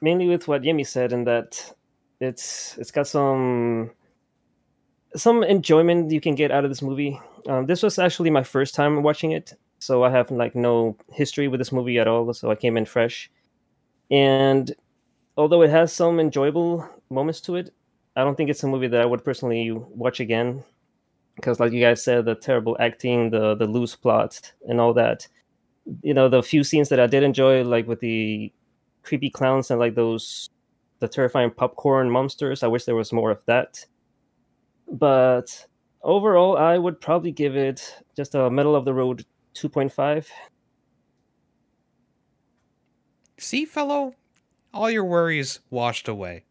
[0.00, 1.74] mainly with what Yemi said, in that
[2.20, 3.90] it's it's got some
[5.16, 7.20] some enjoyment you can get out of this movie.
[7.48, 11.48] Um, this was actually my first time watching it, so I have like no history
[11.48, 12.32] with this movie at all.
[12.32, 13.28] So I came in fresh,
[14.12, 14.72] and
[15.36, 17.74] although it has some enjoyable moments to it,
[18.16, 20.62] I don't think it's a movie that I would personally watch again.
[21.36, 25.26] Because, like you guys said, the terrible acting, the the loose plot, and all that.
[26.02, 28.52] You know, the few scenes that I did enjoy, like with the
[29.02, 30.50] creepy clowns and like those
[31.00, 32.62] the terrifying popcorn monsters.
[32.62, 33.84] I wish there was more of that.
[34.90, 35.66] But
[36.02, 40.26] overall, I would probably give it just a middle of the road 2.5.
[43.38, 44.14] See, fellow,
[44.72, 46.44] all your worries washed away.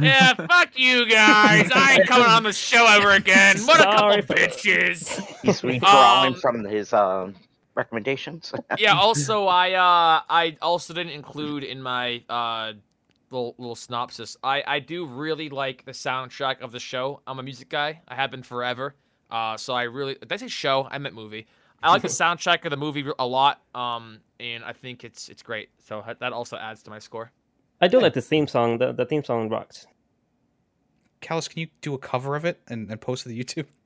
[0.00, 1.70] Yeah, fuck you guys.
[1.74, 3.58] I ain't coming on the show ever again.
[3.64, 5.20] What a Sorry couple for- bitches.
[5.42, 7.32] He's withdrawing Um, from his uh,
[7.74, 8.52] recommendations.
[8.78, 8.94] yeah.
[8.94, 12.72] Also, I uh, I also didn't include in my uh
[13.30, 14.36] little little synopsis.
[14.42, 17.20] I I do really like the soundtrack of the show.
[17.26, 18.00] I'm a music guy.
[18.08, 18.94] I have been forever.
[19.30, 20.88] Uh, so I really did I say show?
[20.90, 21.46] I meant movie.
[21.82, 23.62] I like the soundtrack of the movie a lot.
[23.74, 25.70] Um, and I think it's it's great.
[25.86, 27.30] So that also adds to my score.
[27.80, 28.78] I do like the theme song.
[28.78, 29.86] The, the theme song rocks.
[31.20, 33.66] Callus, can you do a cover of it and, and post it to YouTube?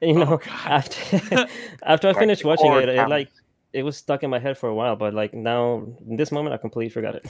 [0.00, 1.46] You know, Oh, after
[1.84, 3.30] after I finished watching it, it like
[3.72, 4.96] it was stuck in my head for a while.
[4.96, 7.24] But like now, in this moment, I completely forgot it.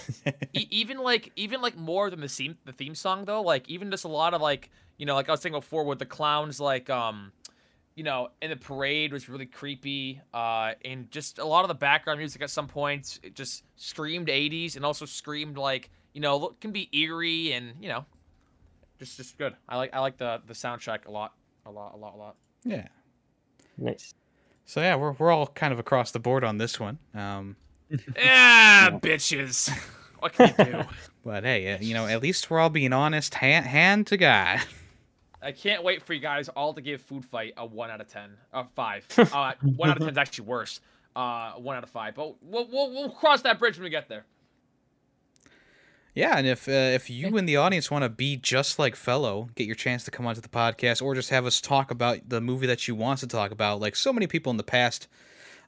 [0.55, 3.91] E- even like even like more than the theme the theme song though like even
[3.91, 6.61] just a lot of like you know like i was saying before with the clowns
[6.61, 7.33] like um
[7.95, 11.75] you know and the parade was really creepy uh and just a lot of the
[11.75, 16.37] background music at some points it just screamed 80s and also screamed like you know
[16.37, 18.05] look- can be eerie and you know
[18.99, 21.35] just just good i like i like the the soundtrack a lot
[21.67, 22.87] a lot a lot a lot yeah.
[23.77, 24.15] nice.
[24.65, 26.99] So yeah, we're we're all kind of across the board on this one.
[27.15, 27.57] Um,
[28.17, 29.71] yeah bitches
[30.19, 30.85] what can you do
[31.25, 34.61] but hey, uh, you know, at least we're all being honest, hand hand to God.
[35.43, 38.09] I can't wait for you guys all to give Food Fight a one out of
[38.09, 39.07] ten, uh, five.
[39.19, 40.81] Uh, one out of ten is actually worse.
[41.17, 42.15] Uh, one out of five.
[42.15, 44.25] But we'll, we'll we'll cross that bridge when we get there.
[46.15, 49.49] Yeah, and if uh, if you in the audience want to be just like Fellow,
[49.55, 52.41] get your chance to come onto the podcast, or just have us talk about the
[52.41, 55.09] movie that you want to talk about, like so many people in the past.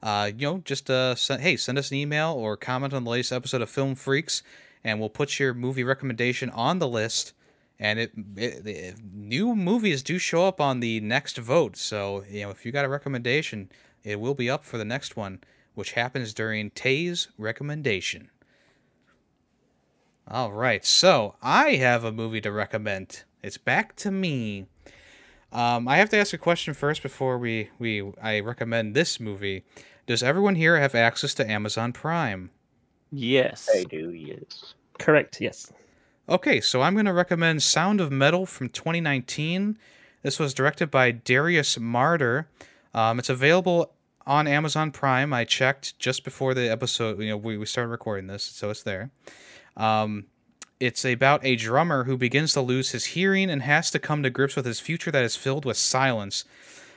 [0.03, 3.11] Uh, you know, just uh, send, hey, send us an email or comment on the
[3.11, 4.43] latest episode of Film Freaks,
[4.85, 7.33] and we'll put your movie recommendation on the list.
[7.79, 12.43] And it, it, it new movies do show up on the next vote, so you
[12.43, 13.71] know if you got a recommendation,
[14.05, 15.41] it will be up for the next one,
[15.75, 18.31] which happens during Tay's recommendation.
[20.27, 23.25] All right, so I have a movie to recommend.
[23.43, 24.67] It's back to me.
[25.53, 29.65] Um, I have to ask a question first before we, we I recommend this movie.
[30.07, 32.51] Does everyone here have access to Amazon Prime?
[33.13, 33.69] Yes.
[33.73, 34.75] I do, yes.
[34.99, 35.41] Correct.
[35.41, 35.73] Yes.
[36.27, 39.77] Okay, so I'm going to recommend Sound of Metal from 2019.
[40.23, 42.47] This was directed by Darius Marder.
[42.95, 43.93] Um, it's available
[44.27, 45.35] on Amazon Prime.
[45.35, 47.21] I checked just before the episode.
[47.21, 49.11] You know, we, we started recording this, so it's there.
[49.77, 50.25] Um,
[50.81, 54.31] it's about a drummer who begins to lose his hearing and has to come to
[54.31, 56.47] grips with his future that is filled with silence.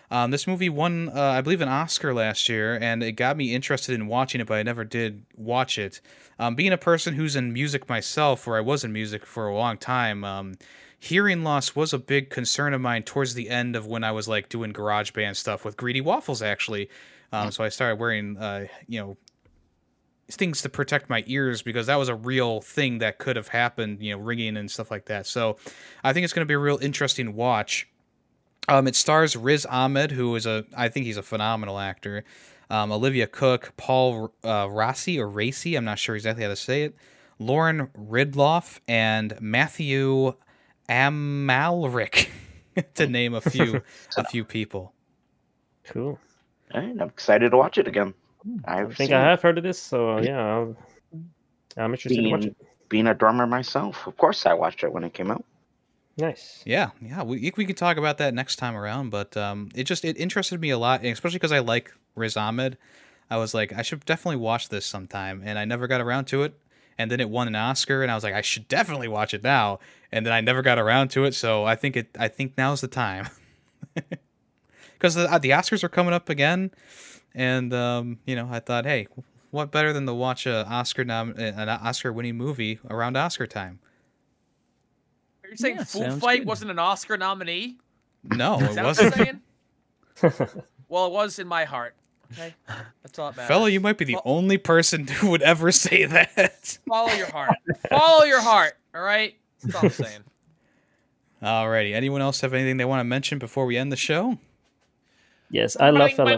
[0.10, 3.53] Um, this movie won, uh, I believe, an Oscar last year, and it got me
[3.53, 5.99] interested in watching it, but I never did watch it.
[6.39, 9.55] Um, being a person who's in music myself, or I was in music for a
[9.55, 10.53] long time, um,
[10.99, 14.28] hearing loss was a big concern of mine towards the end of when I was
[14.28, 16.89] like doing garage band stuff with Greedy Waffles, actually.
[17.34, 19.18] Um, so I started wearing, uh, you know,
[20.32, 24.01] things to protect my ears because that was a real thing that could have happened,
[24.01, 25.26] you know, ringing and stuff like that.
[25.26, 25.58] So
[26.03, 27.88] I think it's going to be a real interesting watch.
[28.68, 32.24] Um, it stars Riz Ahmed, who is a, I think he's a phenomenal actor.
[32.70, 36.84] Um, Olivia Cooke, Paul uh, Rossi or Raci, I'm not sure exactly how to say
[36.84, 36.95] it.
[37.39, 40.34] Lauren Ridloff and Matthew
[40.89, 42.28] Amalric,
[42.95, 43.82] to name a few,
[44.18, 44.93] a few people.
[45.86, 46.20] Cool.
[46.72, 48.13] And I'm excited to watch it again.
[48.65, 49.30] I I've think seen I it.
[49.30, 50.76] have heard of this, so yeah, I'll,
[51.78, 52.55] I'm interested to watch it.
[52.89, 54.07] being a drummer myself.
[54.07, 55.45] Of course, I watched it when it came out.
[56.18, 56.63] Nice.
[56.65, 59.11] Yeah, yeah, we we could talk about that next time around.
[59.11, 62.78] But um, it just it interested me a lot, especially because I like Riz Ahmed.
[63.30, 66.43] I was like, I should definitely watch this sometime, and I never got around to
[66.43, 66.53] it.
[66.97, 69.43] And then it won an Oscar, and I was like, I should definitely watch it
[69.43, 69.80] now.
[70.11, 72.09] And then I never got around to it, so I think it.
[72.20, 73.30] I think now's the time.
[74.93, 76.72] Because the uh, the Oscars are coming up again,
[77.36, 79.07] and um, you know, I thought, hey,
[79.51, 83.80] what better than to watch a Oscar nom- an Oscar winning movie around Oscar time?
[85.48, 86.48] Are you saying Yeah, Foo sounds Fight good.
[86.48, 87.78] wasn't an Oscar nominee?
[88.24, 89.16] No, Is it that wasn't.
[89.16, 89.26] you're
[90.32, 90.64] saying?
[90.89, 91.95] well, it was in my heart.
[92.34, 92.54] Okay,
[93.04, 93.48] that's all that matters.
[93.48, 96.78] Fella, you might be the Fo- only person who would ever say that.
[96.88, 97.56] follow your heart.
[97.89, 98.74] follow your heart.
[98.93, 99.36] All right.
[99.64, 100.22] That's all I'm saying.
[101.41, 101.93] Alrighty.
[101.93, 104.38] Anyone else have anything they want to mention before we end the show?
[105.50, 106.30] Yes, I love fellow.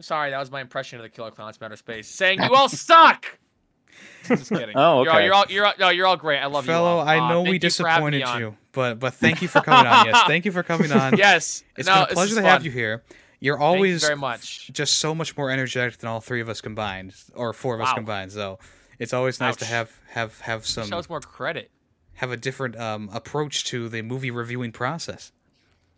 [0.00, 2.68] Sorry, that was my impression of the Killer Clowns from Outer Space, saying you all
[2.68, 3.38] suck.
[4.28, 4.72] Just kidding.
[4.76, 6.38] Oh, You're all, you're all, you're all, no, you're all great.
[6.38, 8.56] I love Fellow, you Fellow, I Uh, know we you for having me disappointed you,
[8.72, 10.06] but but thank you for coming on.
[10.06, 11.16] Yes, thank you for coming on.
[11.16, 13.02] Yes, It's no, been a pleasure to have you here.
[13.40, 14.70] You're always very much.
[14.72, 17.92] just so much more energetic than all three of us combined, or four of us
[17.94, 18.32] combined.
[18.32, 18.58] So
[18.98, 21.70] it's always nice to have have have some Show us more credit.
[22.14, 25.32] have a different um, approach to the movie reviewing process.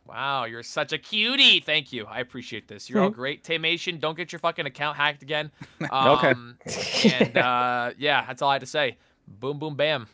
[0.06, 1.60] Wow, you're such a cutie.
[1.60, 2.06] Thank you.
[2.06, 2.90] I appreciate this.
[2.90, 3.44] You're all great.
[3.44, 5.50] Taymation, don't get your fucking account hacked again.
[5.82, 6.30] Okay.
[6.30, 6.58] Um,
[7.04, 8.98] And uh, yeah, that's all I had to say.
[9.26, 10.06] Boom, boom, bam.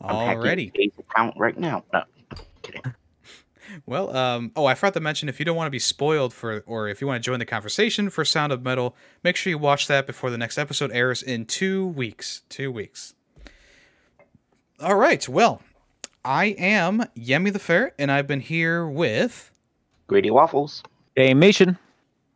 [0.00, 0.72] I'm Alrighty.
[0.72, 1.84] Dave's account right now.
[1.92, 2.02] No,
[2.62, 2.82] kidding.
[3.86, 6.64] Well, um, oh, I forgot to mention if you don't want to be spoiled for,
[6.66, 9.58] or if you want to join the conversation for Sound of Metal, make sure you
[9.58, 12.42] watch that before the next episode airs in two weeks.
[12.48, 13.14] Two weeks.
[14.80, 15.28] All right.
[15.28, 15.62] Well,
[16.24, 19.50] I am Yemi the Ferret, and I've been here with.
[20.06, 20.82] Greedy waffles.
[21.16, 21.78] Taymation.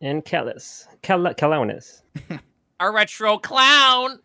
[0.01, 0.87] and Callus.
[1.01, 2.01] Cal- Calaunis.
[2.79, 4.19] A retro clown.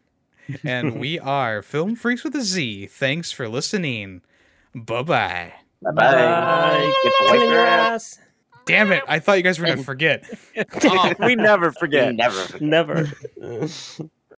[0.65, 2.87] and we are Film Freaks with a Z.
[2.87, 4.23] Thanks for listening.
[4.75, 5.53] Bye bye.
[5.83, 6.13] Bye Bye.
[6.13, 6.93] bye.
[7.05, 8.19] Get to wipe Killing your your ass.
[8.19, 8.19] ass.
[8.67, 9.03] Damn it!
[9.09, 10.25] I thought you guys were gonna forget.
[10.85, 12.15] Oh, we never forget.
[12.15, 12.59] Never.
[12.61, 13.11] Never.